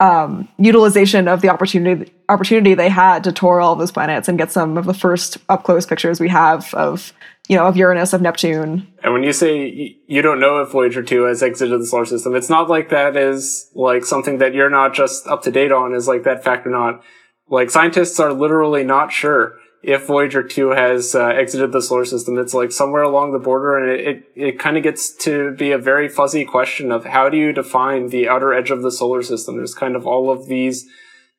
[0.00, 4.38] um, utilization of the opportunity opportunity they had to tour all of those planets and
[4.38, 7.12] get some of the first up close pictures we have of
[7.48, 8.88] you know of Uranus of Neptune.
[9.02, 12.34] And when you say you don't know if Voyager two has exited the solar system,
[12.34, 15.94] it's not like that is like something that you're not just up to date on.
[15.94, 17.02] Is like that fact or not?
[17.48, 22.38] Like scientists are literally not sure if Voyager 2 has uh, exited the solar system,
[22.38, 25.72] it's like somewhere along the border and it, it, it kind of gets to be
[25.72, 29.22] a very fuzzy question of how do you define the outer edge of the solar
[29.22, 29.56] system?
[29.56, 30.86] There's kind of all of these,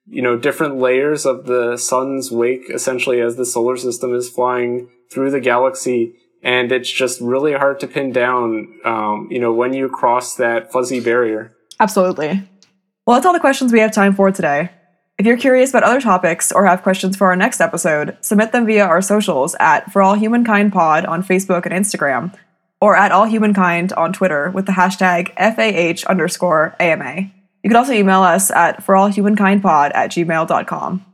[0.05, 4.89] you know, different layers of the sun's wake essentially as the solar system is flying
[5.11, 6.15] through the galaxy.
[6.43, 10.71] And it's just really hard to pin down, um, you know, when you cross that
[10.71, 11.55] fuzzy barrier.
[11.79, 12.47] Absolutely.
[13.07, 14.69] Well, that's all the questions we have time for today.
[15.17, 18.65] If you're curious about other topics or have questions for our next episode, submit them
[18.65, 22.35] via our socials at For All Humankind Pod on Facebook and Instagram,
[22.81, 27.31] or at All Humankind on Twitter with the hashtag FAH underscore AMA.
[27.63, 31.05] You can also email us at For All Humankind Pod at gmail.com.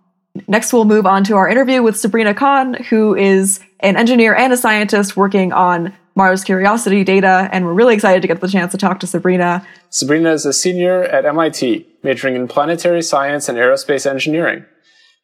[0.48, 4.52] Next, we'll move on to our interview with Sabrina Khan, who is an engineer and
[4.52, 8.72] a scientist working on Mars Curiosity data, and we're really excited to get the chance
[8.72, 9.66] to talk to Sabrina.
[9.90, 14.66] Sabrina is a senior at MIT, majoring in planetary science and aerospace engineering.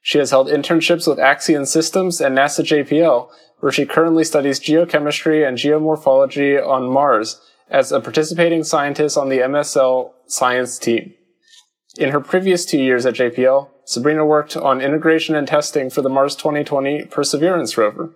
[0.01, 5.45] She has held internships with Axion Systems and NASA JPL, where she currently studies geochemistry
[5.45, 11.13] and geomorphology on Mars as a participating scientist on the MSL science team.
[11.97, 16.09] In her previous two years at JPL, Sabrina worked on integration and testing for the
[16.09, 18.13] Mars 2020 Perseverance rover.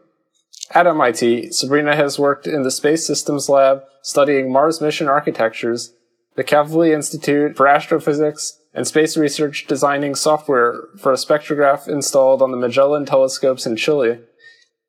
[0.73, 5.93] At MIT, Sabrina has worked in the Space Systems Lab studying Mars mission architectures,
[6.35, 12.51] the Kavli Institute for Astrophysics, and space research designing software for a spectrograph installed on
[12.51, 14.19] the Magellan telescopes in Chile,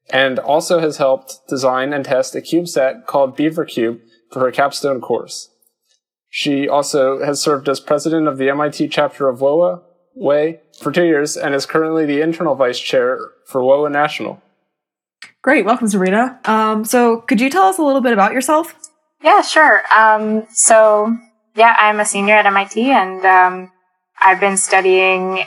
[0.08, 5.50] and also has helped design and test a CubeSat called BeaverCube for her capstone course.
[6.30, 9.82] She also has served as president of the MIT chapter of WOA,
[10.14, 14.40] WAY, for two years, and is currently the internal vice chair for WOA National.
[15.42, 15.64] Great.
[15.64, 16.38] Welcome, Sabrina.
[16.44, 18.76] Um, so, could you tell us a little bit about yourself?
[19.24, 19.82] Yeah, sure.
[19.92, 21.16] Um, so,
[21.56, 23.72] yeah, I'm a senior at MIT and um,
[24.20, 25.38] I've been studying,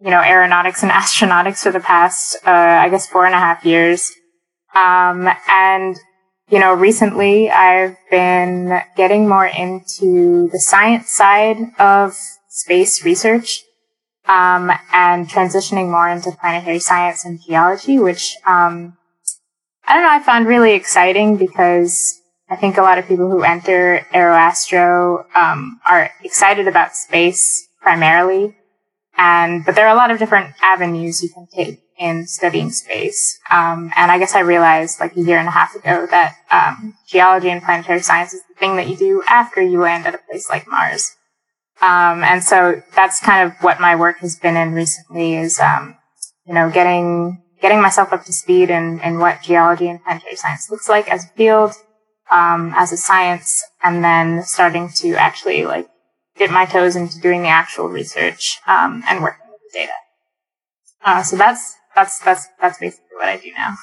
[0.00, 3.64] you know, aeronautics and astronautics for the past, uh, I guess, four and a half
[3.64, 4.12] years.
[4.72, 5.96] Um, and,
[6.48, 12.16] you know, recently I've been getting more into the science side of
[12.48, 13.64] space research.
[14.26, 18.96] Um, and transitioning more into planetary science and geology, which um,
[19.86, 23.42] I don't know, I found really exciting because I think a lot of people who
[23.42, 28.56] enter Aeroastro um, are excited about space primarily,
[29.16, 33.38] and but there are a lot of different avenues you can take in studying space.
[33.50, 36.94] Um, and I guess I realized like a year and a half ago that um,
[37.06, 40.18] geology and planetary science is the thing that you do after you land at a
[40.18, 41.14] place like Mars.
[41.80, 45.96] Um, and so that's kind of what my work has been in recently is, um,
[46.46, 50.70] you know, getting getting myself up to speed in, in what geology and planetary science
[50.70, 51.72] looks like as a field,
[52.30, 55.88] um, as a science, and then starting to actually like
[56.36, 59.92] dip my toes into doing the actual research um, and working with the data.
[61.06, 63.76] Uh, so that's that's that's that's basically what I do now.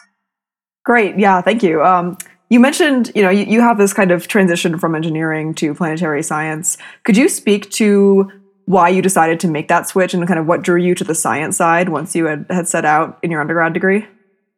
[0.85, 1.83] Great, yeah, thank you.
[1.83, 5.73] Um, you mentioned, you know, you, you have this kind of transition from engineering to
[5.73, 6.77] planetary science.
[7.03, 8.31] Could you speak to
[8.71, 11.13] why you decided to make that switch and kind of what drew you to the
[11.13, 14.07] science side once you had, had set out in your undergrad degree?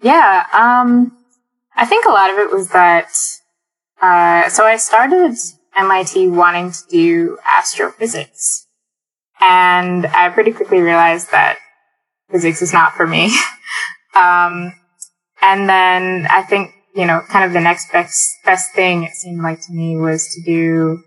[0.02, 1.18] Yeah, um,
[1.76, 3.10] I think a lot of it was that.
[4.00, 5.36] Uh, so I started
[5.76, 8.68] MIT wanting to do astrophysics,
[9.42, 11.58] and I pretty quickly realized that
[12.30, 13.34] physics is not for me.
[14.16, 14.74] um,
[15.42, 19.42] and then I think you know, kind of the next best best thing it seemed
[19.42, 21.04] like to me was to do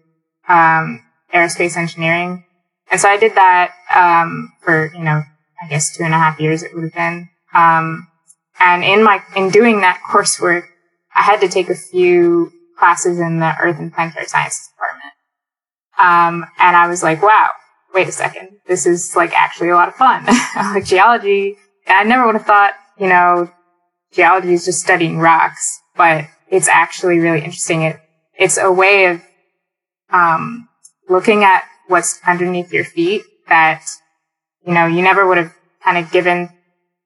[0.49, 2.46] um, aerospace engineering
[2.91, 5.23] and so I did that um, for you know
[5.63, 7.29] I guess two and a half years it would have been.
[7.55, 8.09] Um,
[8.59, 10.65] and in my in doing that coursework,
[11.15, 15.13] I had to take a few classes in the Earth and Planetary Sciences department.
[15.99, 17.49] Um, and I was like, wow,
[17.95, 20.27] wait a second, this is like actually a lot of fun.
[20.57, 23.51] like geology, I never would have thought, you know,
[24.13, 27.83] geology is just studying rocks, but it's actually really interesting.
[27.83, 28.01] It
[28.39, 29.23] it's a way of
[30.11, 30.69] um,
[31.09, 33.85] looking at what's underneath your feet that,
[34.67, 35.53] you know, you never would have
[35.85, 36.49] kind of given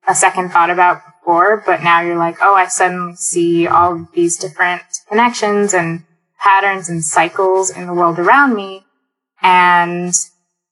[0.09, 4.13] a second thought about before, but now you're like, oh, I suddenly see all of
[4.13, 6.05] these different connections and
[6.39, 8.85] patterns and cycles in the world around me.
[9.43, 10.15] And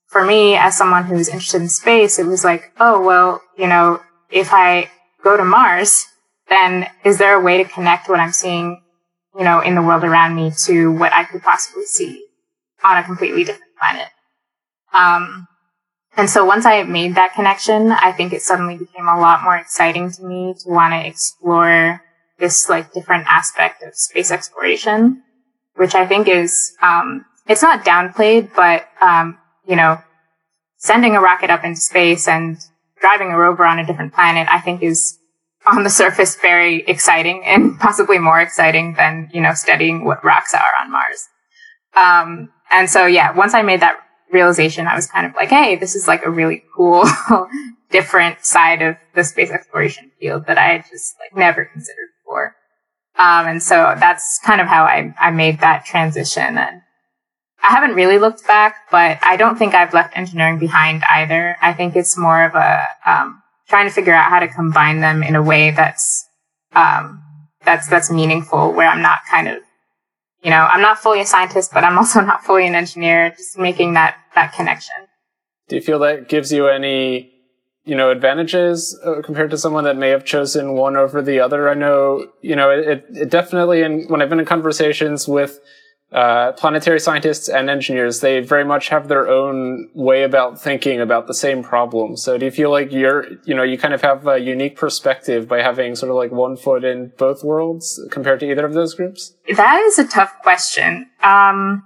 [0.07, 4.01] for me, as someone who's interested in space, it was like, oh, well, you know,
[4.29, 4.89] if I
[5.23, 6.05] go to Mars,
[6.49, 8.81] then is there a way to connect what I'm seeing,
[9.37, 12.25] you know, in the world around me to what I could possibly see
[12.83, 14.09] on a completely different planet.
[14.93, 15.47] Um,
[16.17, 19.55] and so once I made that connection, I think it suddenly became a lot more
[19.55, 22.01] exciting to me to want to explore
[22.39, 25.23] this like different aspect of space exploration,
[25.75, 29.37] which I think is, um, it's not downplayed, but, um,
[29.67, 30.01] you know,
[30.77, 32.57] sending a rocket up into space and
[33.01, 35.17] driving a rover on a different planet, I think is
[35.65, 40.53] on the surface very exciting and possibly more exciting than, you know, studying what rocks
[40.53, 41.27] are on Mars.
[41.95, 43.99] Um, and so, yeah, once I made that
[44.31, 47.03] realization, I was kind of like, hey, this is like a really cool,
[47.91, 52.55] different side of the space exploration field that I had just like never considered before.
[53.17, 56.57] Um, and so that's kind of how I, I made that transition.
[56.57, 56.81] And
[57.61, 61.57] I haven't really looked back, but I don't think I've left engineering behind either.
[61.61, 65.23] I think it's more of a, um, trying to figure out how to combine them
[65.23, 66.25] in a way that's,
[66.73, 67.21] um,
[67.65, 69.57] that's, that's meaningful where I'm not kind of
[70.43, 73.57] you know, I'm not fully a scientist, but I'm also not fully an engineer, just
[73.57, 74.95] making that, that connection.
[75.67, 77.31] Do you feel that gives you any,
[77.85, 81.69] you know, advantages uh, compared to someone that may have chosen one over the other?
[81.69, 85.59] I know, you know, it, it definitely, and when I've been in conversations with
[86.11, 91.27] uh, planetary scientists and engineers, they very much have their own way about thinking about
[91.27, 92.17] the same problem.
[92.17, 95.47] So do you feel like you're, you know, you kind of have a unique perspective
[95.47, 98.95] by having sort of like one foot in both worlds compared to either of those
[98.95, 99.35] groups?
[99.55, 101.09] That is a tough question.
[101.21, 101.83] Um,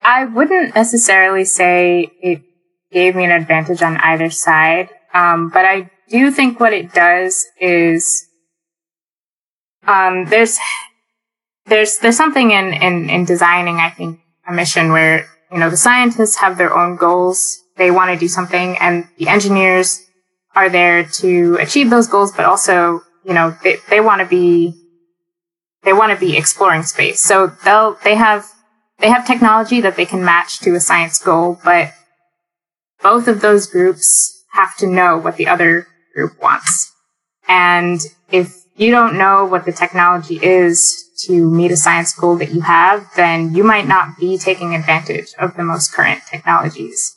[0.00, 2.42] I wouldn't necessarily say it
[2.90, 4.88] gave me an advantage on either side.
[5.12, 8.26] Um, but I do think what it does is,
[9.86, 10.58] um, there's,
[11.66, 15.76] there's there's something in, in in designing I think a mission where you know the
[15.76, 17.58] scientists have their own goals.
[17.76, 20.04] They want to do something and the engineers
[20.54, 24.74] are there to achieve those goals but also you know they, they want to be
[25.82, 27.20] they want to be exploring space.
[27.20, 28.46] So they'll they have
[28.98, 31.92] they have technology that they can match to a science goal but
[33.02, 36.92] both of those groups have to know what the other group wants.
[37.48, 42.52] And if you don't know what the technology is to meet a science goal that
[42.52, 47.16] you have, then you might not be taking advantage of the most current technologies.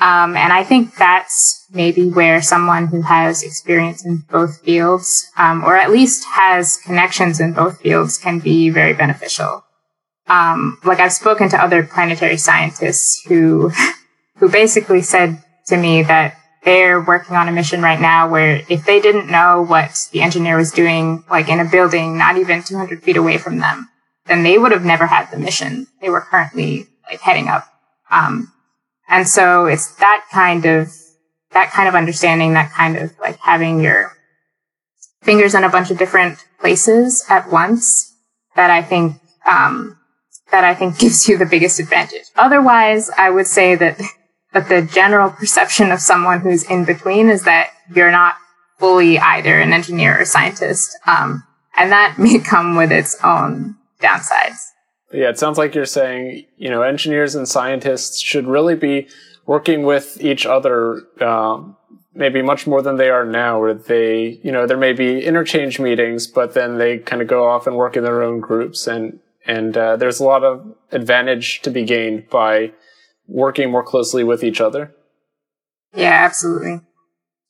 [0.00, 5.62] Um, and I think that's maybe where someone who has experience in both fields, um,
[5.62, 9.62] or at least has connections in both fields, can be very beneficial.
[10.26, 13.72] Um, like I've spoken to other planetary scientists who,
[14.36, 18.84] who basically said to me that they're working on a mission right now where if
[18.84, 23.02] they didn't know what the engineer was doing, like in a building not even 200
[23.02, 23.88] feet away from them,
[24.26, 27.66] then they would have never had the mission they were currently like heading up.
[28.10, 28.52] Um,
[29.08, 30.92] and so it's that kind of,
[31.52, 34.12] that kind of understanding, that kind of like having your
[35.22, 38.14] fingers in a bunch of different places at once
[38.54, 39.16] that I think,
[39.50, 39.98] um,
[40.50, 42.24] that I think gives you the biggest advantage.
[42.36, 44.00] Otherwise, I would say that
[44.52, 48.36] but the general perception of someone who's in between is that you're not
[48.78, 50.98] fully either an engineer or scientist.
[51.06, 51.44] Um,
[51.76, 54.58] and that may come with its own downsides.
[55.12, 59.08] Yeah, it sounds like you're saying, you know, engineers and scientists should really be
[59.44, 61.76] working with each other, um,
[62.14, 65.80] maybe much more than they are now, where they, you know, there may be interchange
[65.80, 68.86] meetings, but then they kind of go off and work in their own groups.
[68.86, 72.70] And, and, uh, there's a lot of advantage to be gained by
[73.30, 74.94] working more closely with each other?
[75.94, 76.80] Yeah, absolutely.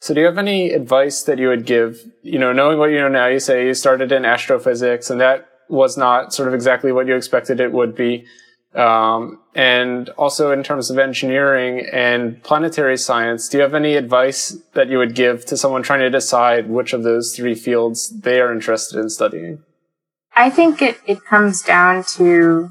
[0.00, 2.00] So, do you have any advice that you would give?
[2.22, 5.46] You know, knowing what you know now, you say you started in astrophysics, and that
[5.68, 8.26] was not sort of exactly what you expected it would be.
[8.74, 14.56] Um, and also, in terms of engineering and planetary science, do you have any advice
[14.74, 18.40] that you would give to someone trying to decide which of those three fields they
[18.40, 19.62] are interested in studying?
[20.34, 22.70] I think it, it comes down to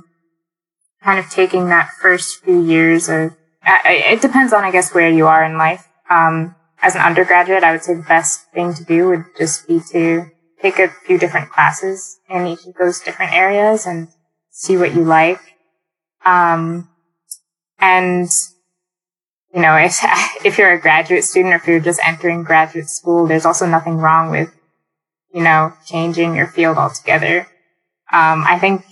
[1.04, 3.36] kind of taking that first few years of,
[3.66, 5.88] it depends on, I guess, where you are in life.
[6.10, 9.80] Um, as an undergraduate, I would say the best thing to do would just be
[9.92, 10.26] to
[10.62, 14.08] take a few different classes in each of those different areas and
[14.50, 15.40] see what you like.
[16.26, 16.90] Um,
[17.80, 18.30] and,
[19.54, 20.00] you know, if,
[20.46, 23.98] if you're a graduate student or if you're just entering graduate school, there's also nothing
[23.98, 24.50] wrong with,
[25.34, 27.48] you know, changing your field altogether.
[28.12, 28.84] Um, I think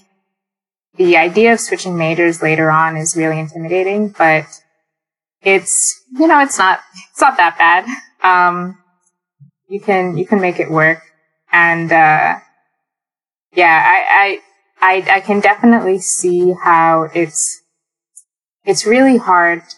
[0.98, 4.46] the idea of switching majors later on is really intimidating, but
[5.42, 6.80] it's, you know, it's not,
[7.12, 7.86] it's not that bad.
[8.24, 8.78] Um,
[9.68, 11.02] you can, you can make it work.
[11.52, 12.40] And, uh,
[13.54, 14.40] yeah, I,
[14.82, 17.62] I, I, I can definitely see how it's,
[18.66, 19.76] it's really hard to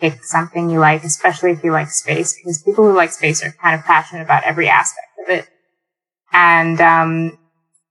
[0.00, 3.52] pick something you like, especially if you like space, because people who like space are
[3.60, 5.48] kind of passionate about every aspect of it.
[6.32, 7.38] And, um,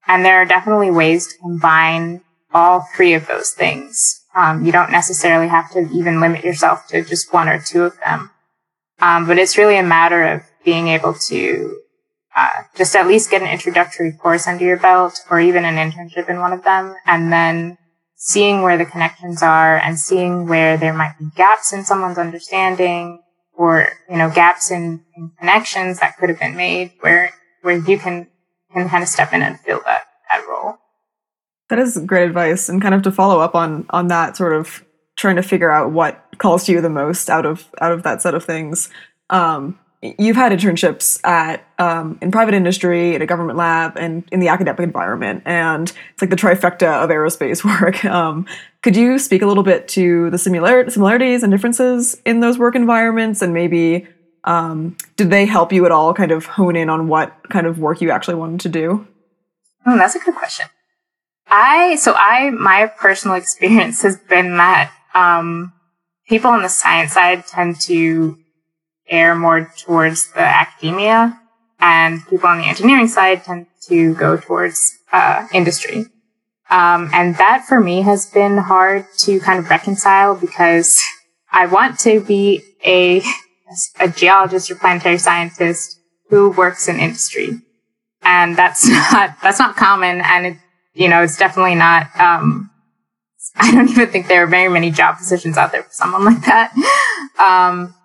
[0.08, 2.22] and there are definitely ways to combine
[2.54, 4.22] all three of those things.
[4.36, 7.97] Um, you don't necessarily have to even limit yourself to just one or two of
[8.06, 8.32] them.
[9.02, 11.80] Um, but it's really a matter of being able to
[12.36, 16.30] uh, just at least get an introductory course under your belt or even an internship
[16.30, 17.78] in one of them and then
[18.16, 23.22] seeing where the connections are and seeing where there might be gaps in someone's understanding
[23.54, 27.32] or, you know, gaps in, in connections that could have been made where,
[27.62, 28.28] where you can,
[28.74, 30.04] can kind of step in and fill that.
[31.70, 32.70] That is great advice.
[32.70, 34.84] And kind of to follow up on, on that sort of
[35.16, 38.22] trying to figure out what calls to you the most out of, out of that
[38.22, 38.90] set of things.
[39.30, 44.40] Um, you've had internships at um, in private industry, at a government lab, and in
[44.40, 48.04] the academic environment, and it's like the trifecta of aerospace work.
[48.06, 48.46] Um,
[48.82, 52.76] could you speak a little bit to the similar similarities and differences in those work
[52.76, 54.08] environments, and maybe
[54.46, 57.80] um, did they help you at all, kind of hone in on what kind of
[57.80, 59.08] work you actually wanted to do?
[59.86, 60.68] Oh, that's a good question.
[61.50, 65.74] I so I my personal experience has been that um,
[66.28, 68.38] people on the science side tend to
[69.10, 71.39] err more towards the academia,
[71.80, 76.06] and people on the engineering side tend to go towards uh, industry.
[76.70, 81.02] Um, and that for me has been hard to kind of reconcile because
[81.52, 83.24] I want to be a,
[84.00, 87.60] a geologist or planetary scientist who works in industry.
[88.22, 90.22] And that's not, that's not common.
[90.22, 90.60] And
[90.94, 92.70] you know, it's definitely not, um,
[93.56, 96.46] I don't even think there are very many job positions out there for someone like
[96.46, 96.74] that.
[97.40, 97.96] Um,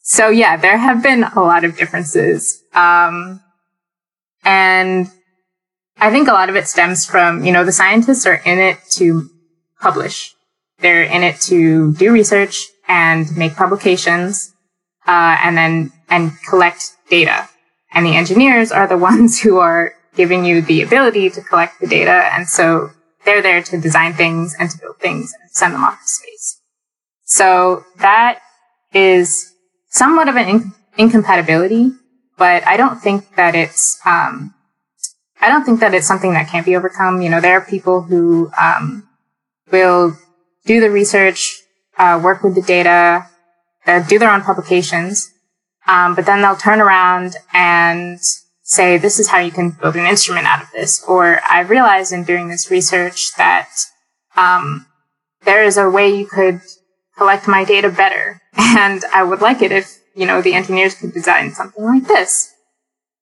[0.00, 2.62] so yeah, there have been a lot of differences.
[2.74, 3.40] Um,
[4.44, 5.08] and
[5.98, 8.78] I think a lot of it stems from, you know, the scientists are in it
[8.92, 9.30] to
[9.80, 10.34] publish.
[10.80, 14.52] They're in it to do research and make publications,
[15.06, 17.48] uh, and then, and collect data.
[17.92, 21.86] And the engineers are the ones who are giving you the ability to collect the
[21.86, 22.30] data.
[22.32, 22.90] And so
[23.24, 26.60] they're there to design things and to build things and send them off to space.
[27.24, 28.40] So that
[28.92, 29.52] is
[29.88, 31.92] somewhat of an in- incompatibility,
[32.36, 34.54] but I don't think that it's, um,
[35.40, 37.22] I don't think that it's something that can't be overcome.
[37.22, 39.08] You know, there are people who, um,
[39.70, 40.16] will
[40.64, 41.60] do the research,
[41.98, 43.26] uh, work with the data,
[43.86, 45.30] uh, do their own publications,
[45.86, 48.20] um, but then they'll turn around and
[48.64, 51.04] say, this is how you can build an instrument out of this.
[51.06, 53.68] Or I realized in doing this research that,
[54.36, 54.86] um,
[55.44, 56.60] there is a way you could
[57.16, 58.40] collect my data better.
[58.56, 62.52] And I would like it if, you know, the engineers could design something like this.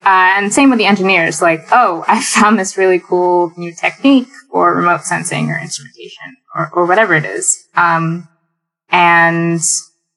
[0.03, 4.27] Uh, and same with the engineers, like, oh, I found this really cool new technique
[4.51, 7.67] for remote sensing or instrumentation or, or whatever it is.
[7.75, 8.27] Um,
[8.89, 9.61] and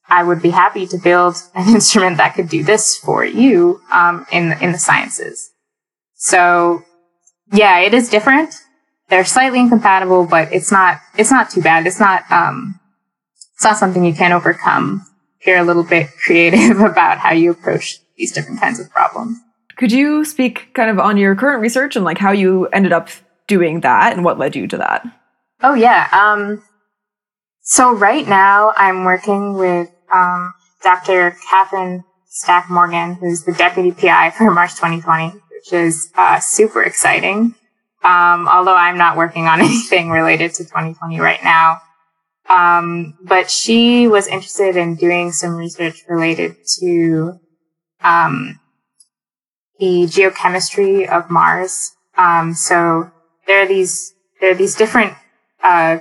[0.08, 4.26] I would be happy to build an instrument that could do this for you, um,
[4.32, 5.50] in, in the sciences.
[6.14, 6.82] So
[7.52, 8.54] yeah, it is different.
[9.08, 11.86] They're slightly incompatible, but it's not, it's not too bad.
[11.86, 12.80] It's not, um,
[13.54, 15.06] it's not something you can't overcome
[15.40, 19.38] if you're a little bit creative about how you approach these different kinds of problems.
[19.76, 23.08] Could you speak kind of on your current research and like how you ended up
[23.46, 25.06] doing that and what led you to that?
[25.62, 26.08] Oh yeah.
[26.12, 26.62] Um,
[27.60, 31.36] so right now I'm working with um, Dr.
[31.50, 37.54] Kathryn Stack Morgan, who's the deputy PI for Mars 2020, which is uh, super exciting.
[38.04, 41.80] Um, although I'm not working on anything related to 2020 right now.
[42.48, 47.40] Um, but she was interested in doing some research related to
[48.02, 48.60] um,
[49.80, 51.92] the geochemistry of Mars.
[52.16, 53.10] Um, so
[53.46, 55.14] there are these there are these different,
[55.62, 55.98] uh,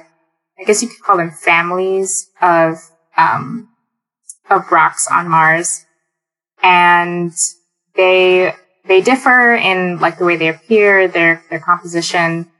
[0.59, 2.78] I guess you could call them families of
[3.18, 3.70] um,
[4.50, 5.86] of rocks on Mars,
[6.62, 7.32] and
[7.96, 8.54] they
[8.86, 12.52] they differ in like the way they appear, their their composition,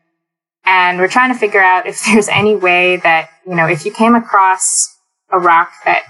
[0.66, 3.92] and we're trying to figure out if there's any way that, you know, if you
[3.92, 4.98] came across
[5.32, 6.04] a rock that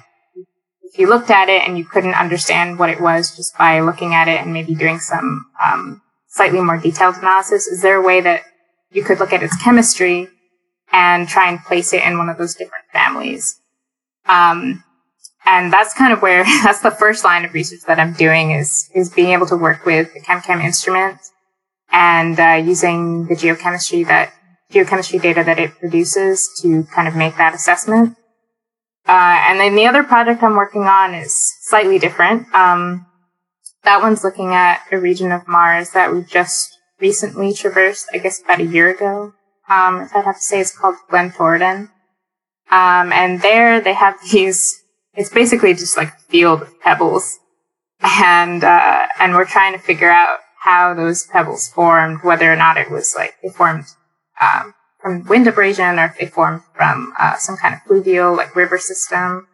[0.84, 4.13] if you looked at it and you couldn't understand what it was just by looking
[4.13, 8.21] at it and maybe doing some um, slightly more detailed analysis, is there a way
[8.21, 8.43] that
[8.91, 10.30] you could look at its chemistry
[10.91, 13.59] and try and place it in one of those different families?
[14.26, 14.84] Um,
[15.45, 18.89] and that's kind of where that's the first line of research that I'm doing is
[18.93, 21.19] is being able to work with the ChemCam instrument
[21.91, 24.33] and uh, using the geochemistry that
[24.71, 28.17] geochemistry data that it produces to kind of make that assessment.
[29.07, 32.53] Uh, and then the other project I'm working on is slightly different.
[32.53, 33.05] Um,
[33.83, 38.41] that one's looking at a region of Mars that we just recently traversed, I guess
[38.41, 39.33] about a year ago.
[39.69, 41.89] Um, if I'd have to say, it's called Glen Torridon.
[42.71, 44.83] Um, and there they have these,
[45.16, 47.39] it's basically just like a field of pebbles.
[48.01, 52.78] And, uh, and we're trying to figure out how those pebbles formed, whether or not
[52.78, 53.86] it was like, they formed
[54.41, 58.55] um, from wind abrasion or if they formed from uh, some kind of fluvial like
[58.55, 59.47] river system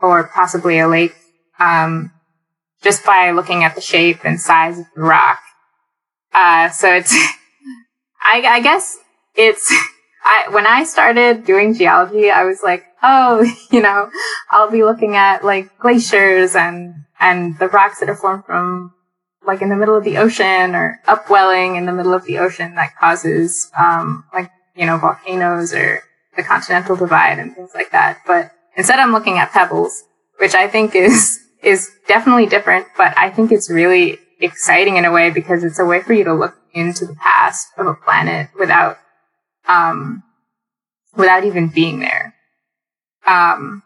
[0.00, 1.14] or possibly a lake.
[1.58, 2.12] Um,
[2.82, 5.40] just by looking at the shape and size of the rock.
[6.32, 7.12] Uh, so it's,
[8.22, 8.96] I, I guess
[9.34, 9.72] it's,
[10.28, 14.10] I, when I started doing geology, I was like, oh, you know,
[14.50, 18.92] I'll be looking at like glaciers and, and the rocks that are formed from
[19.46, 22.74] like in the middle of the ocean or upwelling in the middle of the ocean
[22.74, 26.02] that causes, um, like, you know, volcanoes or
[26.36, 28.18] the continental divide and things like that.
[28.26, 30.04] But instead I'm looking at pebbles,
[30.38, 35.10] which I think is, is definitely different, but I think it's really exciting in a
[35.10, 38.50] way because it's a way for you to look into the past of a planet
[38.58, 38.98] without,
[39.68, 40.22] um,
[41.16, 42.34] without even being there.
[43.26, 43.82] Um,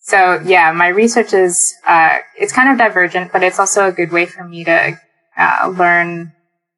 [0.00, 4.10] so yeah, my research is, uh, it's kind of divergent, but it's also a good
[4.10, 4.98] way for me to,
[5.36, 6.32] uh, learn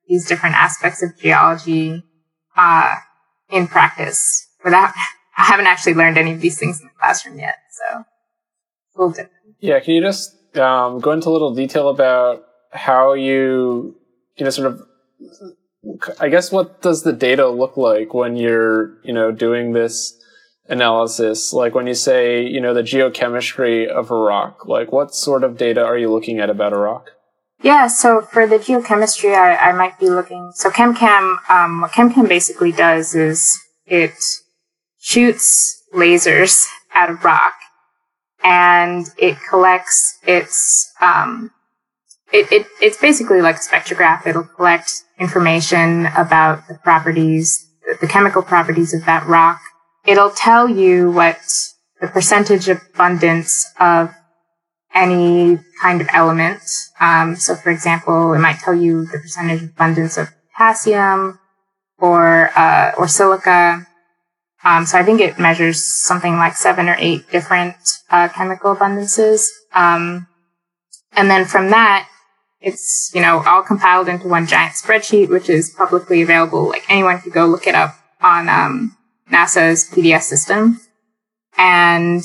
[0.09, 2.03] these different aspects of geology,
[2.57, 2.97] uh,
[3.51, 4.93] in practice without,
[5.37, 8.05] I haven't actually learned any of these things in the classroom yet, so a
[8.97, 9.57] little different.
[9.61, 13.97] Yeah, can you just um, go into a little detail about how you,
[14.37, 14.83] you know, sort of,
[16.21, 20.15] I guess, what does the data look like when you're, you know, doing this
[20.69, 21.53] analysis?
[21.53, 25.57] Like when you say, you know, the geochemistry of a rock, like what sort of
[25.57, 27.11] data are you looking at about a rock?
[27.63, 30.51] Yeah, so for the geochemistry, I, I might be looking.
[30.55, 34.15] So ChemCam, um, what ChemCam basically does is it
[34.99, 37.55] shoots lasers at a rock
[38.43, 41.51] and it collects its um,
[42.33, 44.27] it, it it's basically like a spectrograph.
[44.27, 47.69] It'll collect information about the properties,
[48.01, 49.61] the chemical properties of that rock.
[50.07, 51.39] It'll tell you what
[52.01, 54.11] the percentage abundance of
[54.95, 56.63] any kind of element.
[56.99, 61.39] Um, so, for example, it might tell you the percentage abundance of potassium
[61.99, 63.87] or uh, or silica.
[64.65, 67.77] Um, so I think it measures something like seven or eight different
[68.11, 69.47] uh, chemical abundances.
[69.73, 70.27] Um,
[71.13, 72.09] and then from that,
[72.61, 76.69] it's, you know, all compiled into one giant spreadsheet, which is publicly available.
[76.69, 78.97] Like anyone could go look it up on, um,
[79.31, 80.81] NASA's PDS system.
[81.57, 82.23] And,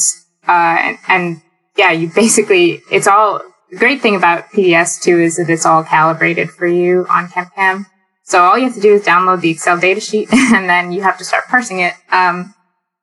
[0.47, 1.41] uh, and, and
[1.77, 5.83] yeah, you basically, it's all, the great thing about PDS too is that it's all
[5.83, 7.86] calibrated for you on ChemCam.
[8.23, 11.17] So all you have to do is download the Excel datasheet and then you have
[11.19, 11.93] to start parsing it.
[12.11, 12.53] Um,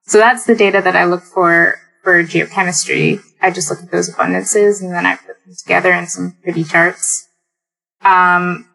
[0.05, 3.21] so that's the data that I look for for geochemistry.
[3.41, 6.65] I just look at those abundances and then I put them together in some pretty
[6.65, 7.29] charts.
[8.03, 8.69] Um,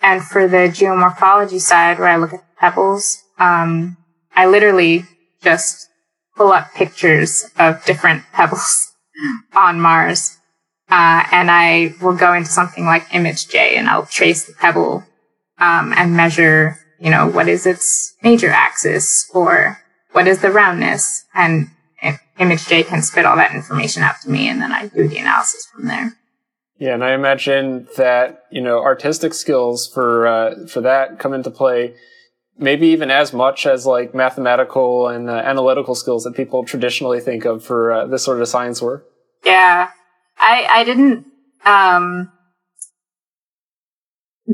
[0.00, 3.96] and for the geomorphology side where I look at the pebbles, um,
[4.34, 5.04] I literally
[5.42, 5.88] just
[6.36, 8.92] pull up pictures of different pebbles
[9.54, 10.38] on Mars.
[10.90, 15.04] Uh, and I will go into something like ImageJ and I'll trace the pebble
[15.58, 19.78] um, and measure, you know, what is its major axis or
[20.12, 21.68] what is the roundness, and
[22.38, 25.66] ImageJ can spit all that information out to me, and then I do the analysis
[25.66, 26.16] from there.
[26.78, 31.50] Yeah, and I imagine that you know artistic skills for uh, for that come into
[31.50, 31.94] play,
[32.58, 37.44] maybe even as much as like mathematical and uh, analytical skills that people traditionally think
[37.44, 39.06] of for uh, this sort of science work.
[39.44, 39.90] Yeah,
[40.38, 41.26] I I didn't
[41.64, 42.32] um,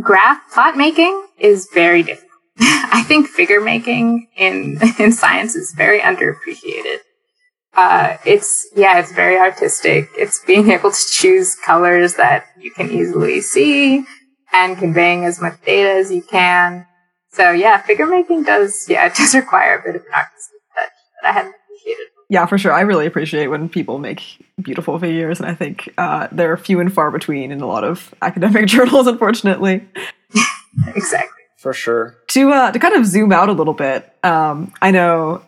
[0.00, 2.28] graph plot making is very difficult.
[2.60, 6.98] I think figure making in in science is very underappreciated.
[7.74, 10.08] Uh, it's yeah, it's very artistic.
[10.16, 14.04] It's being able to choose colors that you can easily see
[14.52, 16.86] and conveying as much data as you can.
[17.30, 20.90] So yeah, figure making does yeah, it does require a bit of an artistic touch
[21.22, 22.06] that I hadn't appreciated.
[22.30, 22.72] Yeah, for sure.
[22.72, 24.22] I really appreciate when people make
[24.60, 28.14] beautiful figures, and I think uh, they're few and far between in a lot of
[28.22, 29.86] academic journals, unfortunately.
[30.94, 31.34] exactly.
[31.56, 32.16] For sure.
[32.28, 35.42] To uh, to kind of zoom out a little bit, um, I know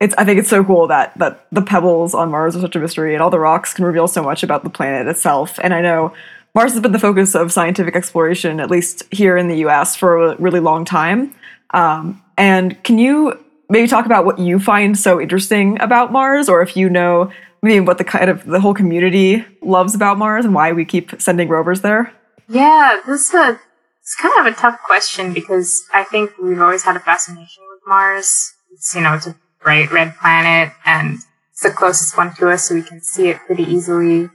[0.00, 0.14] it's.
[0.16, 3.14] I think it's so cool that that the pebbles on Mars are such a mystery,
[3.14, 5.58] and all the rocks can reveal so much about the planet itself.
[5.62, 6.12] And I know
[6.54, 10.32] Mars has been the focus of scientific exploration, at least here in the U.S., for
[10.32, 11.34] a really long time.
[11.72, 13.38] Um, and can you
[13.68, 17.30] maybe talk about what you find so interesting about Mars, or if you know
[17.62, 21.20] maybe what the kind of the whole community loves about Mars and why we keep
[21.20, 22.12] sending rovers there?
[22.48, 23.60] Yeah, this is a
[24.00, 27.80] it's kind of a tough question because I think we've always had a fascination with
[27.86, 28.54] Mars.
[28.72, 31.18] It's, you know, it's a bright red planet and
[31.50, 34.28] it's the closest one to us so we can see it pretty easily.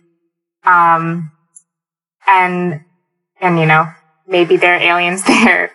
[0.64, 1.32] Um,
[2.28, 2.82] and,
[3.40, 3.92] and, you know,
[4.28, 5.72] maybe there are aliens there,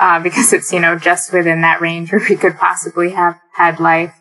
[0.00, 3.80] uh, because it's, you know, just within that range where we could possibly have had
[3.80, 4.14] life.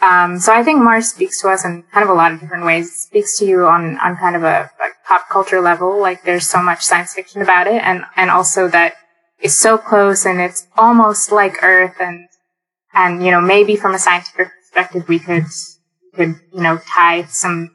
[0.00, 2.66] Um, so I think Mars speaks to us in kind of a lot of different
[2.66, 2.88] ways.
[2.88, 5.98] It speaks to you on, on kind of a, a pop culture level.
[5.98, 8.94] Like there's so much science fiction about it and, and also that
[9.38, 12.28] it's so close and it's almost like Earth and
[12.94, 15.44] and, you know, maybe from a scientific perspective, we could,
[16.14, 17.74] could, you know, tie some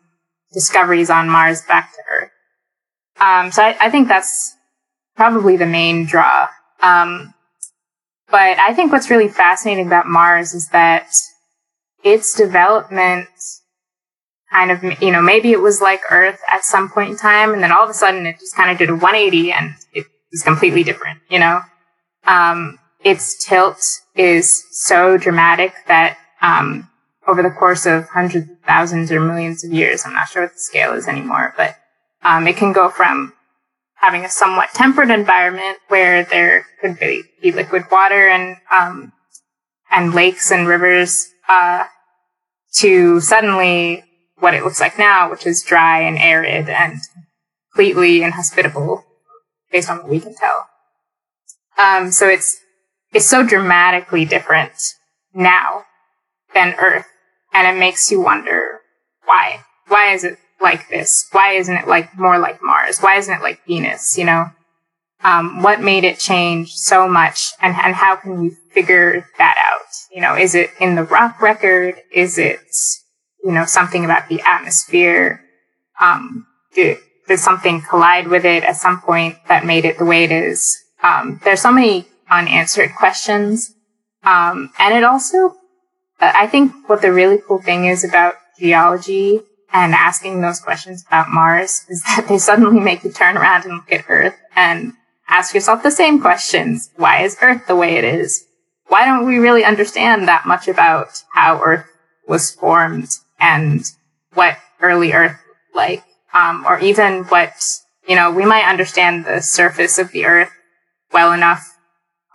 [0.54, 2.32] discoveries on Mars back to Earth.
[3.20, 4.56] Um, so I, I, think that's
[5.16, 6.48] probably the main draw.
[6.82, 7.34] Um,
[8.32, 11.10] but I think what's really fascinating about Mars is that
[12.04, 13.28] its development
[14.52, 17.62] kind of, you know, maybe it was like Earth at some point in time, and
[17.62, 20.44] then all of a sudden it just kind of did a 180 and it was
[20.44, 21.62] completely different, you know?
[22.26, 23.82] Um, its tilt
[24.16, 26.90] is so dramatic that, um,
[27.28, 30.54] over the course of hundreds of thousands or millions of years, I'm not sure what
[30.54, 31.76] the scale is anymore, but,
[32.24, 33.34] um, it can go from
[33.96, 39.14] having a somewhat temperate environment where there could be, be liquid water and, um,
[39.92, 41.86] and lakes and rivers, uh,
[42.74, 44.04] to suddenly
[44.38, 46.98] what it looks like now, which is dry and arid and
[47.74, 49.06] completely inhospitable
[49.72, 50.68] based on what we can tell.
[51.78, 52.60] Um, so it's,
[53.14, 54.74] it's so dramatically different
[55.34, 55.86] now
[56.54, 57.06] than Earth.
[57.54, 58.80] And it makes you wonder
[59.26, 59.62] why?
[59.88, 61.28] Why is it like this?
[61.32, 63.00] Why isn't it like more like Mars?
[63.00, 64.18] Why isn't it like Venus?
[64.18, 64.46] You know,
[65.24, 69.88] um, what made it change so much and, and how can we figure that out?
[70.14, 71.96] You know, is it in the rock record?
[72.12, 72.60] Is it
[73.44, 75.42] you know, something about the atmosphere.
[76.00, 76.98] Um, did,
[77.28, 80.78] did something collide with it at some point that made it the way it is?
[81.04, 83.76] Um, there's so many unanswered questions.
[84.24, 85.56] Um, and it also,
[86.20, 91.30] I think what the really cool thing is about geology and asking those questions about
[91.30, 94.94] Mars is that they suddenly make you turn around and look at Earth and
[95.28, 96.90] ask yourself the same questions.
[96.96, 98.46] Why is Earth the way it is?
[98.88, 101.86] Why don't we really understand that much about how Earth
[102.28, 103.10] was formed
[103.40, 103.84] and
[104.34, 106.04] what early Earth looked like,
[106.34, 107.54] um, or even what
[108.08, 110.52] you know we might understand the surface of the Earth
[111.14, 111.69] well enough,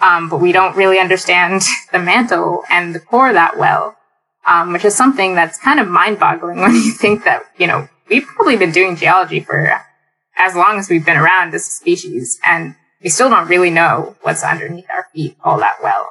[0.00, 3.96] um, but we don't really understand the mantle and the core that well,
[4.46, 8.26] um, which is something that's kind of mind-boggling when you think that you know we've
[8.26, 9.80] probably been doing geology for
[10.36, 14.16] as long as we've been around as a species, and we still don't really know
[14.22, 16.08] what's underneath our feet all that well.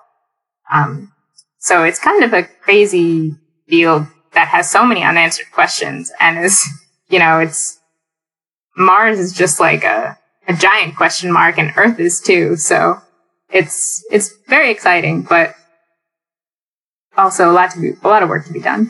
[0.72, 1.12] Um,
[1.60, 3.36] so it's kind of a crazy
[3.68, 6.66] field that has so many unanswered questions and is,
[7.10, 7.80] you know, it's
[8.76, 10.18] Mars is just like a,
[10.48, 12.56] a giant question mark and Earth is too.
[12.56, 13.02] So
[13.54, 15.56] it's, it's very exciting, but
[17.16, 18.90] also a lot to be, a lot of work to be done.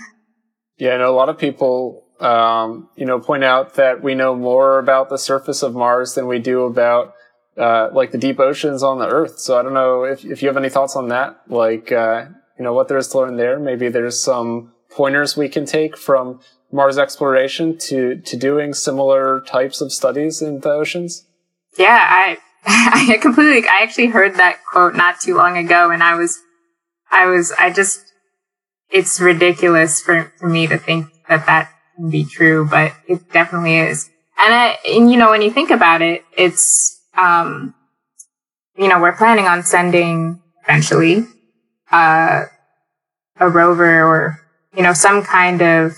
[0.77, 4.79] Yeah, and a lot of people, um, you know, point out that we know more
[4.79, 7.13] about the surface of Mars than we do about,
[7.57, 9.39] uh, like the deep oceans on the Earth.
[9.39, 12.25] So I don't know if, if you have any thoughts on that, like, uh,
[12.57, 13.59] you know, what there is to learn there.
[13.59, 16.39] Maybe there's some pointers we can take from
[16.71, 21.25] Mars exploration to, to doing similar types of studies in the oceans?
[21.77, 22.37] Yeah, I,
[22.67, 26.39] I completely, I actually heard that quote not too long ago and I was,
[27.11, 27.99] I was, I just,
[28.89, 33.77] it's ridiculous for, for me to think that that can be true, but it definitely
[33.77, 34.09] is.
[34.39, 37.75] And, I, and you know, when you think about it, it's, um,
[38.77, 41.25] you know, we're planning on sending eventually,
[41.91, 42.45] uh,
[43.39, 44.43] a rover or
[44.75, 45.95] you know, some kind of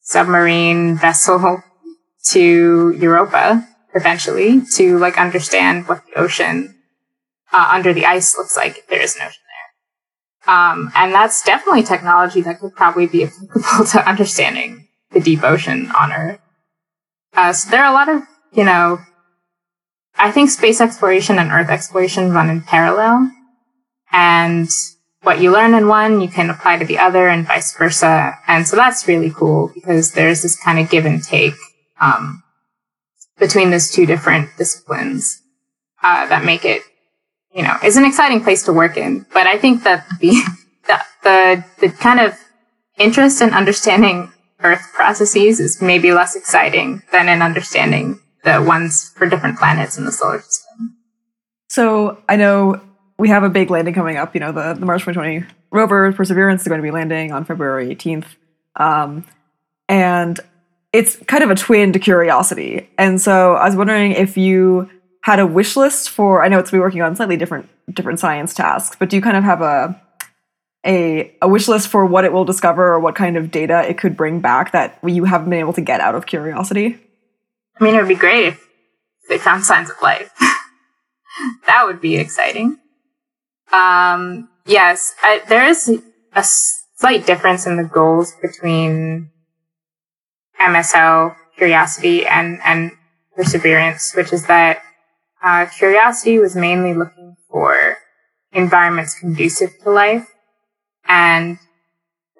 [0.00, 1.62] submarine vessel
[2.30, 3.66] to Europa
[3.96, 6.76] eventually to like understand what the ocean
[7.52, 9.42] uh, under the ice looks like if there is an ocean
[10.46, 10.54] there.
[10.54, 13.24] Um, and that's definitely technology that could probably be
[13.54, 16.40] applicable to understanding the deep ocean on Earth.
[17.34, 18.22] Uh, so there are a lot of,
[18.52, 18.98] you know,
[20.14, 23.30] I think space exploration and Earth exploration run in parallel.
[24.12, 24.68] And
[25.22, 28.38] what you learn in one, you can apply to the other and vice versa.
[28.46, 31.54] And so that's really cool because there's this kind of give and take,
[32.00, 32.42] um,
[33.38, 35.42] between those two different disciplines,
[36.02, 36.82] uh, that make it,
[37.54, 39.26] you know, is an exciting place to work in.
[39.32, 40.30] But I think that the,
[40.86, 42.34] the, the, the kind of
[42.98, 44.32] interest in understanding
[44.62, 50.04] Earth processes is maybe less exciting than in understanding the ones for different planets in
[50.04, 50.96] the solar system.
[51.68, 52.80] So I know
[53.18, 54.34] we have a big landing coming up.
[54.34, 57.94] You know, the, the Mars 2020 rover Perseverance is going to be landing on February
[57.94, 58.26] 18th.
[58.76, 59.24] Um,
[59.88, 60.38] and
[60.96, 62.88] it's kind of a twin to Curiosity.
[62.96, 64.88] And so I was wondering if you
[65.22, 68.18] had a wish list for, I know it's to be working on slightly different different
[68.18, 70.00] science tasks, but do you kind of have a
[70.84, 73.98] a, a wish list for what it will discover or what kind of data it
[73.98, 76.98] could bring back that you haven't been able to get out of Curiosity?
[77.78, 78.68] I mean, it would be great if
[79.28, 80.30] they found signs of life.
[81.66, 82.78] that would be exciting.
[83.72, 85.90] Um, yes, I, there is
[86.32, 89.30] a slight difference in the goals between
[90.60, 92.92] MSL, Curiosity, and, and
[93.34, 94.82] Perseverance, which is that
[95.42, 97.98] uh, Curiosity was mainly looking for
[98.52, 100.28] environments conducive to life.
[101.06, 101.58] And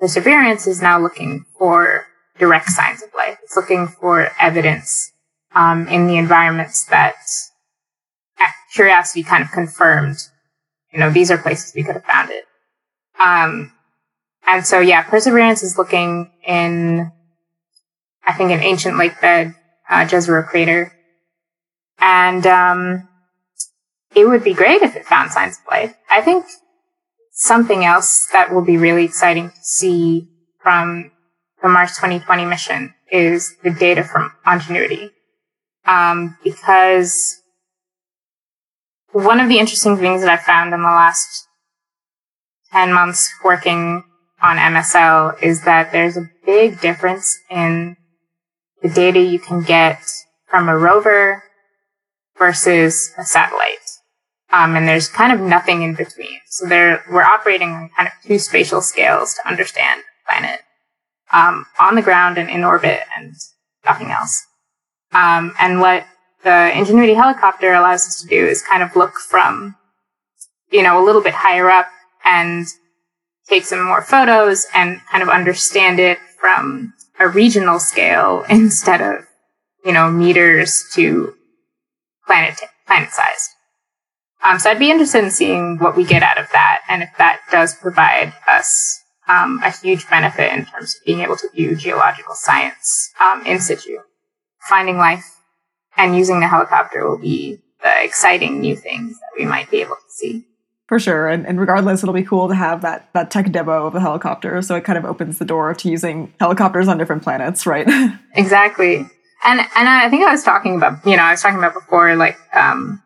[0.01, 2.07] Perseverance is now looking for
[2.39, 3.39] direct signs of life.
[3.43, 5.13] It's looking for evidence
[5.55, 7.15] um, in the environments that
[8.77, 10.19] Curiosity kind of confirmed.
[10.93, 12.45] You know, these are places we could have found it.
[13.19, 13.73] Um,
[14.47, 17.11] and so, yeah, Perseverance is looking in,
[18.27, 19.55] I think, an ancient lake bed,
[19.89, 20.93] uh, Jezero crater.
[21.99, 23.09] And, um,
[24.15, 25.95] it would be great if it found signs of life.
[26.11, 26.47] I think
[27.33, 30.29] something else that will be really exciting to see
[30.61, 31.13] from
[31.63, 35.11] the Mars 2020 mission is the data from Ingenuity.
[35.85, 37.41] Um, because
[39.13, 41.47] one of the interesting things that I found in the last
[42.73, 44.03] 10 months working
[44.43, 47.97] on MSL is that there's a big difference in
[48.87, 50.01] the data you can get
[50.47, 51.43] from a rover
[52.39, 53.79] versus a satellite.
[54.53, 56.39] Um, and there's kind of nothing in between.
[56.47, 60.61] So there, we're operating on kind of two spatial scales to understand the planet,
[61.33, 63.35] um, on the ground and in orbit and
[63.85, 64.47] nothing else.
[65.13, 66.07] Um, and what
[66.45, 69.75] the Ingenuity helicopter allows us to do is kind of look from,
[70.71, 71.89] you know, a little bit higher up
[72.25, 72.67] and
[73.49, 79.27] take some more photos and kind of understand it from a regional scale instead of,
[79.85, 81.35] you know, meters to
[82.27, 83.51] planet, planet sized.
[84.43, 87.11] Um, so I'd be interested in seeing what we get out of that and if
[87.19, 91.75] that does provide us um, a huge benefit in terms of being able to view
[91.75, 93.99] geological science um, in situ.
[94.69, 95.37] Finding life
[95.97, 99.97] and using the helicopter will be the exciting new things that we might be able
[99.97, 100.45] to see.
[100.87, 101.27] For sure.
[101.29, 104.63] And, and regardless, it'll be cool to have that, that tech demo of the helicopter.
[104.63, 107.89] So it kind of opens the door to using helicopters on different planets, right?
[108.35, 108.99] exactly.
[109.45, 112.15] And, and I think I was talking about, you know, I was talking about before,
[112.15, 113.03] like, um,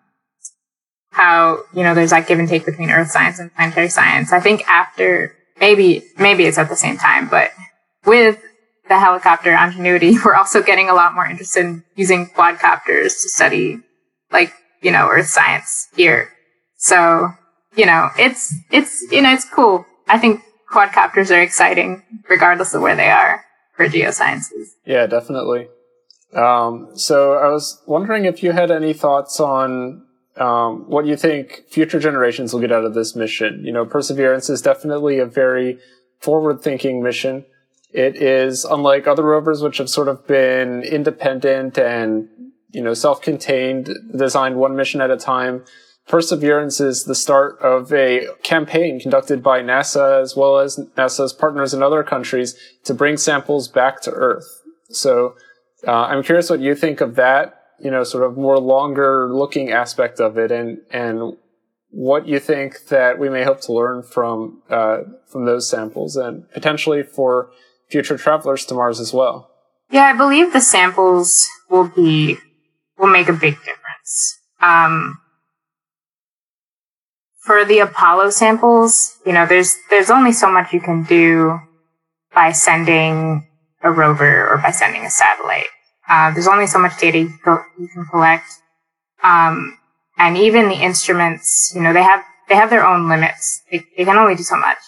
[1.11, 4.33] how, you know, there's that give and take between earth science and planetary science.
[4.33, 7.51] I think after, maybe, maybe it's at the same time, but
[8.05, 8.39] with
[8.89, 13.79] the helicopter ingenuity, we're also getting a lot more interested in using quadcopters to study,
[14.31, 14.53] like,
[14.83, 16.31] you know, earth science here.
[16.77, 17.33] So,
[17.81, 19.87] you know, it's, it's, you know, it's cool.
[20.07, 23.43] I think quadcopters are exciting regardless of where they are
[23.75, 24.75] for geosciences.
[24.85, 25.69] Yeah, definitely.
[26.35, 30.05] Um, so I was wondering if you had any thoughts on
[30.37, 33.65] um, what you think future generations will get out of this mission.
[33.65, 35.79] You know, Perseverance is definitely a very
[36.21, 37.47] forward-thinking mission.
[37.93, 42.29] It is unlike other rovers, which have sort of been independent and
[42.73, 45.65] you know self-contained, designed one mission at a time.
[46.11, 51.73] Perseverance is the start of a campaign conducted by NASA as well as NASA's partners
[51.73, 54.61] in other countries to bring samples back to Earth.
[54.89, 55.37] So
[55.87, 59.71] uh, I'm curious what you think of that, you know, sort of more longer looking
[59.71, 61.35] aspect of it and, and
[61.91, 66.51] what you think that we may hope to learn from, uh, from those samples and
[66.51, 67.53] potentially for
[67.89, 69.49] future travelers to Mars as well.
[69.93, 72.37] Yeah, I believe the samples will be,
[72.99, 74.41] will make a big difference.
[74.61, 75.21] Um,
[77.51, 81.59] for the Apollo samples, you know, there's there's only so much you can do
[82.33, 83.45] by sending
[83.83, 85.67] a rover or by sending a satellite.
[86.09, 88.47] Uh, there's only so much data you, can collect,
[89.25, 89.77] um,
[90.17, 93.63] and even the instruments, you know, they have they have their own limits.
[93.69, 94.79] They, they can only do so much.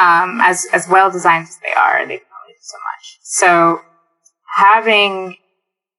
[0.00, 3.18] Um, as as well designed as they are, they can only do so much.
[3.22, 3.80] So
[4.56, 5.36] having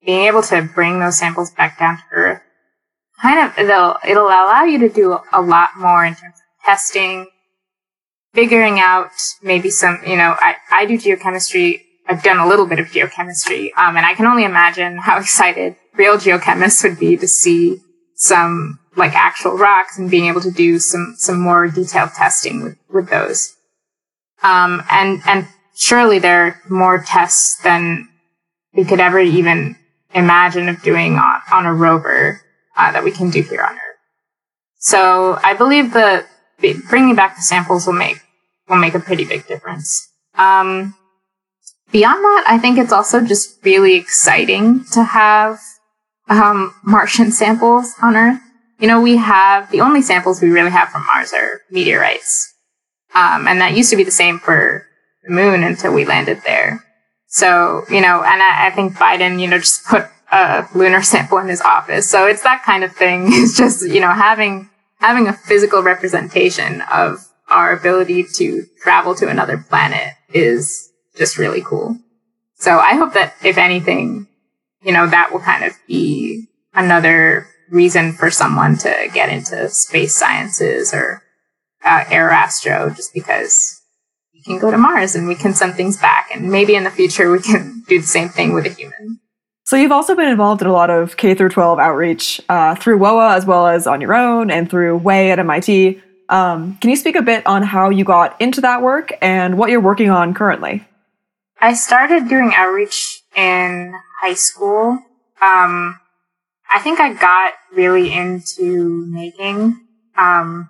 [0.06, 2.42] being able to bring those samples back down to Earth
[3.22, 7.28] kind of it'll it'll allow you to do a lot more in terms of testing,
[8.34, 9.12] figuring out
[9.42, 11.82] maybe some you know I I do geochemistry.
[12.08, 15.76] I've done a little bit of geochemistry, um, and I can only imagine how excited
[15.96, 17.82] real geochemists would be to see
[18.16, 22.78] some like actual rocks and being able to do some some more detailed testing with
[22.90, 23.56] with those.
[24.42, 28.08] Um, and and surely there are more tests than
[28.74, 29.76] we could ever even
[30.14, 32.42] imagine of doing on, on a rover
[32.80, 34.00] uh, that we can do here on Earth.
[34.78, 36.28] So I believe that
[36.90, 38.18] bringing back the samples will make
[38.70, 40.08] will make a pretty big difference.
[40.36, 40.96] Um,
[41.92, 45.60] beyond that, I think it's also just really exciting to have
[46.30, 48.40] um, Martian samples on Earth.
[48.80, 52.54] You know, we have the only samples we really have from Mars are meteorites,
[53.14, 54.86] um, and that used to be the same for
[55.24, 56.86] the Moon until we landed there.
[57.28, 61.38] So, you know, and I, I think Biden, you know, just put a lunar sample
[61.40, 62.10] in his office.
[62.10, 63.28] So it's that kind of thing.
[63.30, 64.70] It's just, you know, having,
[65.00, 71.62] having a physical representation of our ability to travel to another planet is just really
[71.62, 71.98] cool.
[72.56, 74.28] So I hope that if anything,
[74.84, 80.16] you know, that will kind of be another reason for someone to get into space
[80.16, 81.24] sciences or
[81.84, 83.82] uh, aerostro just because
[84.34, 86.30] we can go to Mars and we can send things back.
[86.34, 89.20] And maybe in the future we can do the same thing with a human.
[89.70, 92.98] So you've also been involved in a lot of K through 12 outreach uh, through
[92.98, 96.02] WOA as well as on your own and through Way at MIT.
[96.28, 99.70] Um, can you speak a bit on how you got into that work and what
[99.70, 100.88] you're working on currently?
[101.62, 105.04] I started doing outreach in high school.
[105.40, 106.00] Um,
[106.72, 109.80] I think I got really into making.
[110.18, 110.68] Um,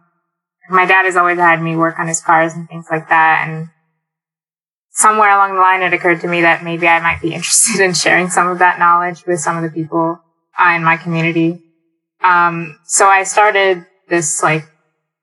[0.70, 3.48] my dad has always had me work on his cars and things like that.
[3.48, 3.70] And
[5.00, 7.94] somewhere along the line, it occurred to me that maybe I might be interested in
[7.94, 10.20] sharing some of that knowledge with some of the people
[10.60, 11.64] uh, in my community.
[12.22, 14.66] Um, so I started this like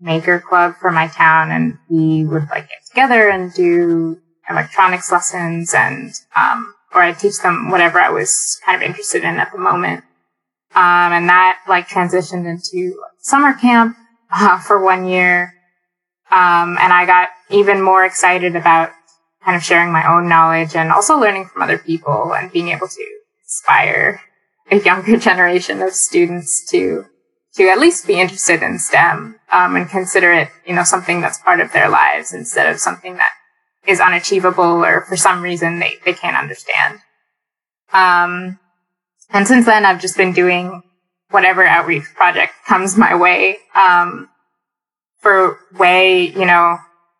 [0.00, 4.18] maker club for my town and we would like get together and do
[4.48, 9.36] electronics lessons and, um, or I'd teach them whatever I was kind of interested in
[9.36, 10.04] at the moment.
[10.74, 13.96] Um, and that like transitioned into summer camp
[14.32, 15.52] uh, for one year.
[16.30, 18.90] Um, and I got even more excited about
[19.46, 22.88] kind of sharing my own knowledge and also learning from other people and being able
[22.88, 23.06] to
[23.44, 24.20] inspire
[24.72, 27.06] a younger generation of students to
[27.54, 31.38] to at least be interested in STEM um, and consider it, you know, something that's
[31.38, 33.32] part of their lives instead of something that
[33.86, 36.98] is unachievable or for some reason they, they can't understand.
[37.94, 38.58] Um,
[39.30, 40.82] and since then, I've just been doing
[41.30, 43.56] whatever outreach project comes my way.
[43.74, 44.28] Um,
[45.20, 46.76] for way, you know,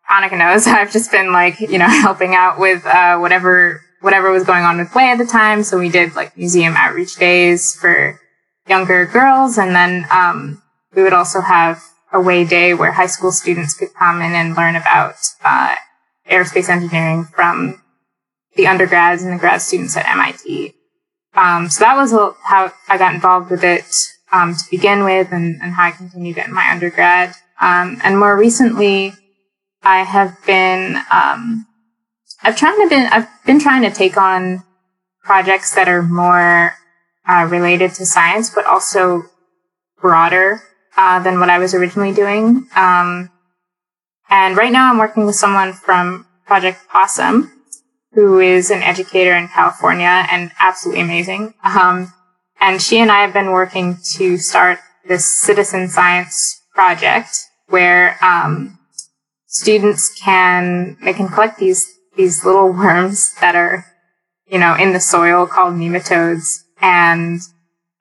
[0.09, 4.43] Annika knows I've just been like, you know, helping out with, uh, whatever, whatever was
[4.43, 5.63] going on with Way at the time.
[5.63, 8.19] So we did like museum outreach days for
[8.67, 9.57] younger girls.
[9.57, 10.61] And then, um,
[10.95, 11.83] we would also have
[12.13, 15.75] a Way day where high school students could come in and learn about, uh,
[16.29, 17.81] aerospace engineering from
[18.55, 20.73] the undergrads and the grad students at MIT.
[21.35, 22.11] Um, so that was
[22.43, 23.85] how I got involved with it
[24.31, 27.33] um, to begin with, and, and, how I continued it in my undergrad.
[27.61, 29.13] Um, and more recently,
[29.87, 31.65] I have been um,
[32.43, 34.63] I've trying to been I've been trying to take on
[35.23, 36.73] projects that are more
[37.25, 39.23] uh, related to science, but also
[40.01, 40.61] broader
[40.97, 42.67] uh, than what I was originally doing.
[42.75, 43.31] Um,
[44.29, 47.49] and right now, I'm working with someone from Project Possum,
[48.11, 51.53] who is an educator in California and absolutely amazing.
[51.63, 52.11] Um,
[52.59, 57.29] and she and I have been working to start this citizen science project
[57.69, 58.76] where um,
[59.59, 61.81] students can they can collect these
[62.15, 63.85] these little worms that are
[64.47, 67.39] you know in the soil called nematodes and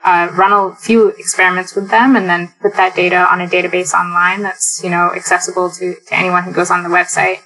[0.05, 3.95] uh, run a few experiments with them and then put that data on a database
[3.95, 7.39] online that's you know accessible to, to anyone who goes on the website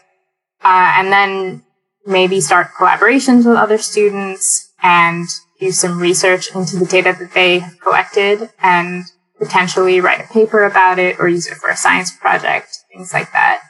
[0.63, 1.63] uh, and then
[2.05, 5.29] maybe start collaborations with other students and
[5.61, 9.05] do some research into the data that they have collected and
[9.39, 13.31] potentially write a paper about it or use it for a science project, things like
[13.33, 13.63] that.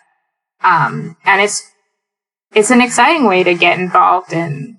[0.63, 1.71] Um, and it's,
[2.55, 4.79] it's an exciting way to get involved in,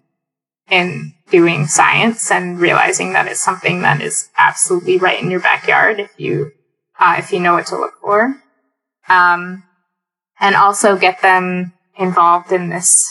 [0.69, 5.99] in doing science and realizing that it's something that is absolutely right in your backyard
[5.99, 6.51] if you,
[6.99, 8.41] uh, if you know what to look for.
[9.09, 9.63] Um,
[10.39, 13.07] and also get them involved in this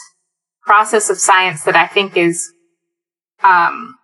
[0.62, 2.52] process of science that I think is,
[3.42, 3.96] um,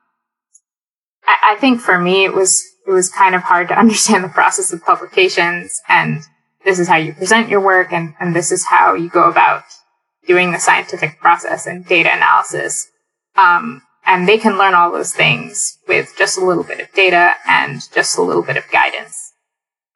[1.27, 4.29] I, I think for me it was it was kind of hard to understand the
[4.29, 6.23] process of publications and
[6.67, 9.63] this is how you present your work and, and this is how you go about
[10.27, 12.89] doing the scientific process and data analysis.
[13.37, 17.35] Um, and they can learn all those things with just a little bit of data
[17.47, 19.33] and just a little bit of guidance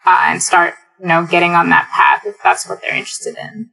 [0.07, 3.71] uh, and start, you know, getting on that path if that's what they're interested in.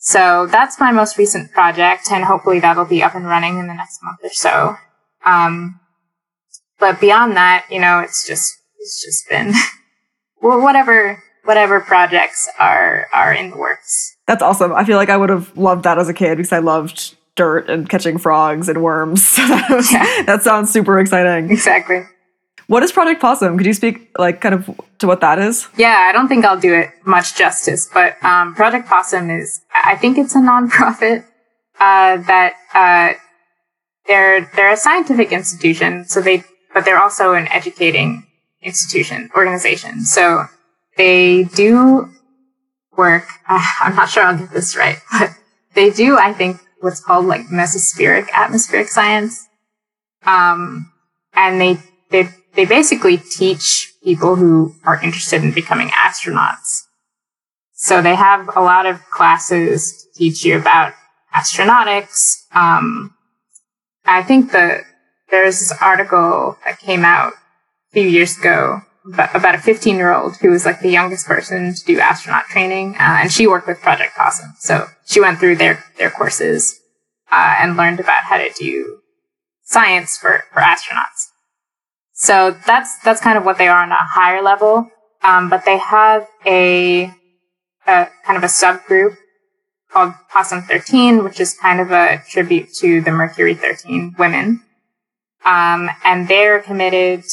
[0.00, 3.74] So that's my most recent project, and hopefully that'll be up and running in the
[3.74, 4.76] next month or so.
[5.24, 5.80] Um,
[6.78, 9.52] but beyond that, you know, it's just it's just been
[10.40, 14.16] whatever whatever projects are are in the works.
[14.26, 14.72] That's awesome.
[14.72, 17.70] I feel like I would have loved that as a kid because I loved dirt
[17.70, 19.24] and catching frogs and worms.
[19.38, 20.22] So that, was, yeah.
[20.26, 21.50] that sounds super exciting.
[21.50, 22.02] Exactly.
[22.66, 23.56] What is Project Possum?
[23.56, 24.68] Could you speak like kind of
[24.98, 25.68] to what that is?
[25.78, 29.96] Yeah, I don't think I'll do it much justice, but um, Project Possum is, I
[29.96, 31.24] think it's a nonprofit
[31.80, 33.18] uh, that uh,
[34.06, 38.26] they're they're a scientific institution, so they but they're also an educating
[38.60, 40.02] institution organization.
[40.04, 40.44] So
[40.98, 42.10] they do
[42.96, 43.24] work.
[43.48, 45.30] Uh, I'm not sure I'll get this right, but
[45.74, 49.46] they do, I think, what's called like mesospheric atmospheric science.
[50.26, 50.92] Um,
[51.32, 51.78] and they
[52.10, 56.82] they they basically teach people who are interested in becoming astronauts.
[57.72, 60.94] So they have a lot of classes to teach you about
[61.34, 62.34] astronautics.
[62.52, 63.14] Um,
[64.04, 64.82] I think the
[65.30, 68.82] there's this article that came out a few years ago
[69.14, 72.94] about a 15 year old who was like the youngest person to do astronaut training,
[72.96, 74.54] uh, and she worked with Project Possum.
[74.58, 76.80] So she went through their their courses
[77.30, 79.00] uh, and learned about how to do
[79.62, 81.28] science for for astronauts.
[82.12, 84.90] So that's that's kind of what they are on a higher level.
[85.22, 87.12] Um, but they have a,
[87.86, 89.16] a kind of a subgroup
[89.90, 94.62] called Possum 13, which is kind of a tribute to the Mercury 13 women.
[95.44, 97.24] Um, and they're committed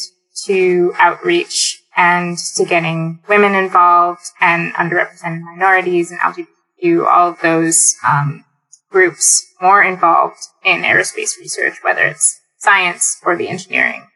[0.43, 7.95] to outreach and to getting women involved and underrepresented minorities and LGBTQ, all of those
[8.07, 8.43] um,
[8.89, 14.07] groups more involved in aerospace research, whether it's science or the engineering.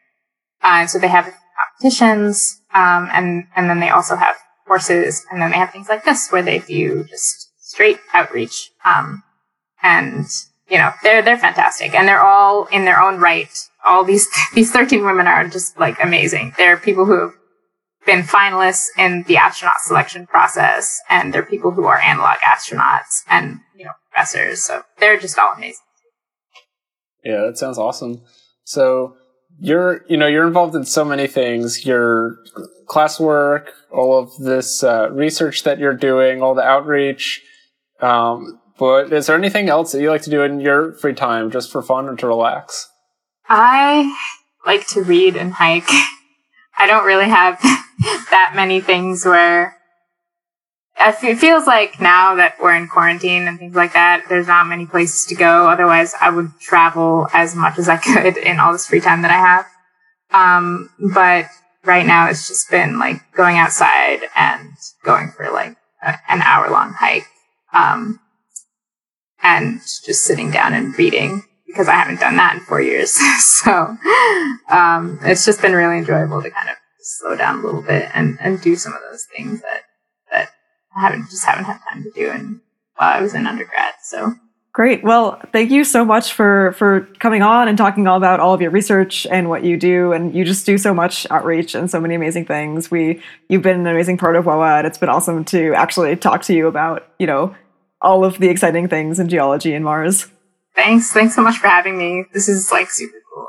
[0.62, 5.50] Uh, so they have competitions, um, and and then they also have courses, and then
[5.50, 8.70] they have things like this where they do just straight outreach.
[8.84, 9.22] Um,
[9.82, 10.26] and
[10.68, 13.50] you know they're they're fantastic, and they're all in their own right
[13.86, 16.52] all these these 13 women are just like amazing.
[16.56, 17.32] They're people who have
[18.06, 23.60] been finalists in the astronaut selection process, and they're people who are analog astronauts and
[23.76, 24.64] you know professors.
[24.64, 25.84] So they're just all amazing.
[27.24, 28.22] Yeah, that sounds awesome.
[28.64, 29.16] So
[29.58, 31.84] you're you know you're involved in so many things.
[31.84, 32.36] Your
[32.88, 37.42] classwork, all of this uh, research that you're doing, all the outreach.
[38.00, 41.50] Um, but is there anything else that you like to do in your free time,
[41.50, 42.88] just for fun or to relax?
[43.52, 44.16] I
[44.64, 45.88] like to read and hike.
[46.78, 47.60] I don't really have
[48.30, 49.76] that many things where
[50.96, 54.86] it feels like now that we're in quarantine and things like that, there's not many
[54.86, 55.68] places to go.
[55.68, 59.32] Otherwise, I would travel as much as I could in all this free time that
[59.32, 59.66] I have.
[60.32, 61.46] Um, but
[61.84, 64.74] right now it's just been like going outside and
[65.04, 67.26] going for like a, an hour long hike.
[67.72, 68.20] Um,
[69.42, 73.12] and just sitting down and reading because I haven't done that in four years.
[73.62, 73.96] so
[74.70, 78.38] um, it's just been really enjoyable to kind of slow down a little bit and,
[78.40, 79.82] and do some of those things that
[80.30, 80.50] that
[80.96, 82.60] I haven't just haven't had time to do in
[82.96, 83.94] while I was in undergrad.
[84.02, 84.34] So
[84.72, 85.02] great.
[85.02, 88.60] Well, thank you so much for for coming on and talking all about all of
[88.60, 90.12] your research and what you do.
[90.12, 92.90] And you just do so much outreach and so many amazing things.
[92.90, 96.42] We you've been an amazing part of WOA, and it's been awesome to actually talk
[96.42, 97.54] to you about you know
[98.02, 100.26] all of the exciting things in geology and Mars.
[100.74, 101.12] Thanks.
[101.12, 102.24] Thanks so much for having me.
[102.32, 103.46] This is like super cool.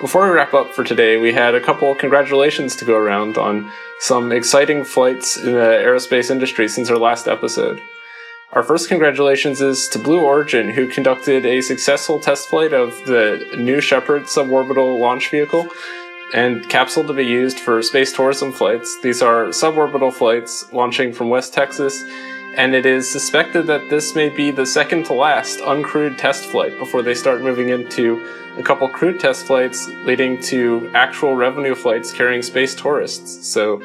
[0.00, 3.70] Before we wrap up for today, we had a couple congratulations to go around on
[3.98, 7.80] some exciting flights in the aerospace industry since our last episode.
[8.52, 13.44] Our first congratulations is to Blue Origin, who conducted a successful test flight of the
[13.58, 15.68] New Shepard suborbital launch vehicle
[16.32, 19.00] and capsule to be used for space tourism flights.
[19.02, 22.02] These are suborbital flights launching from West Texas
[22.56, 26.78] and it is suspected that this may be the second to last uncrewed test flight
[26.78, 28.26] before they start moving into
[28.56, 33.46] a couple crewed test flights leading to actual revenue flights carrying space tourists.
[33.46, 33.80] So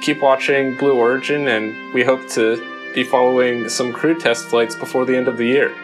[0.00, 5.04] keep watching Blue Origin, and we hope to be following some crewed test flights before
[5.04, 5.74] the end of the year.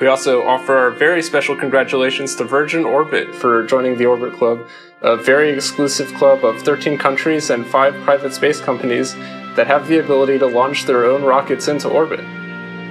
[0.00, 4.68] We also offer our very special congratulations to Virgin Orbit for joining the Orbit Club,
[5.00, 9.14] a very exclusive club of 13 countries and 5 private space companies
[9.56, 12.20] that have the ability to launch their own rockets into orbit.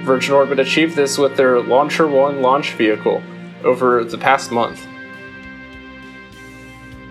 [0.04, 3.20] Virgin Orbit achieved this with their Launcher 1 launch vehicle
[3.64, 4.86] over the past month.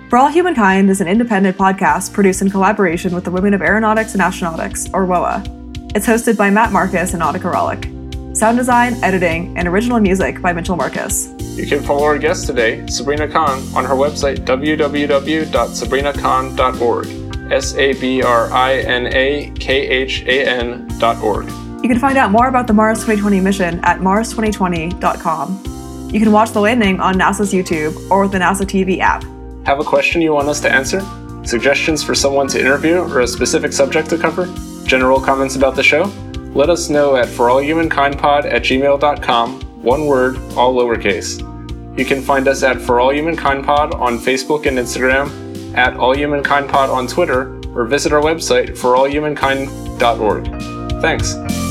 [0.09, 4.13] For All Humankind is an independent podcast produced in collaboration with the Women of Aeronautics
[4.13, 5.43] and Astronautics, or WOA.
[5.95, 7.91] It's hosted by Matt Marcus and Audica Rollick.
[8.37, 11.31] Sound design, editing, and original music by Mitchell Marcus.
[11.57, 17.24] You can follow our guest today, Sabrina Khan, on her website www.sabrinakhan.org.
[17.51, 21.47] S A B R I N A K H A N dot org.
[21.83, 26.09] You can find out more about the Mars 2020 mission at mars2020.com.
[26.11, 29.23] You can watch the landing on NASA's YouTube or with the NASA TV app.
[29.67, 31.05] Have a question you want us to answer?
[31.43, 34.51] Suggestions for someone to interview or a specific subject to cover?
[34.85, 36.11] General comments about the show?
[36.55, 41.41] Let us know at forallhumankindpod at gmail.com, one word, all lowercase.
[41.97, 45.44] You can find us at For All Humankind Pod on Facebook and Instagram
[45.75, 51.01] at allhumankindpod on Twitter, or visit our website for allhumankind.org.
[51.01, 51.64] Thanks.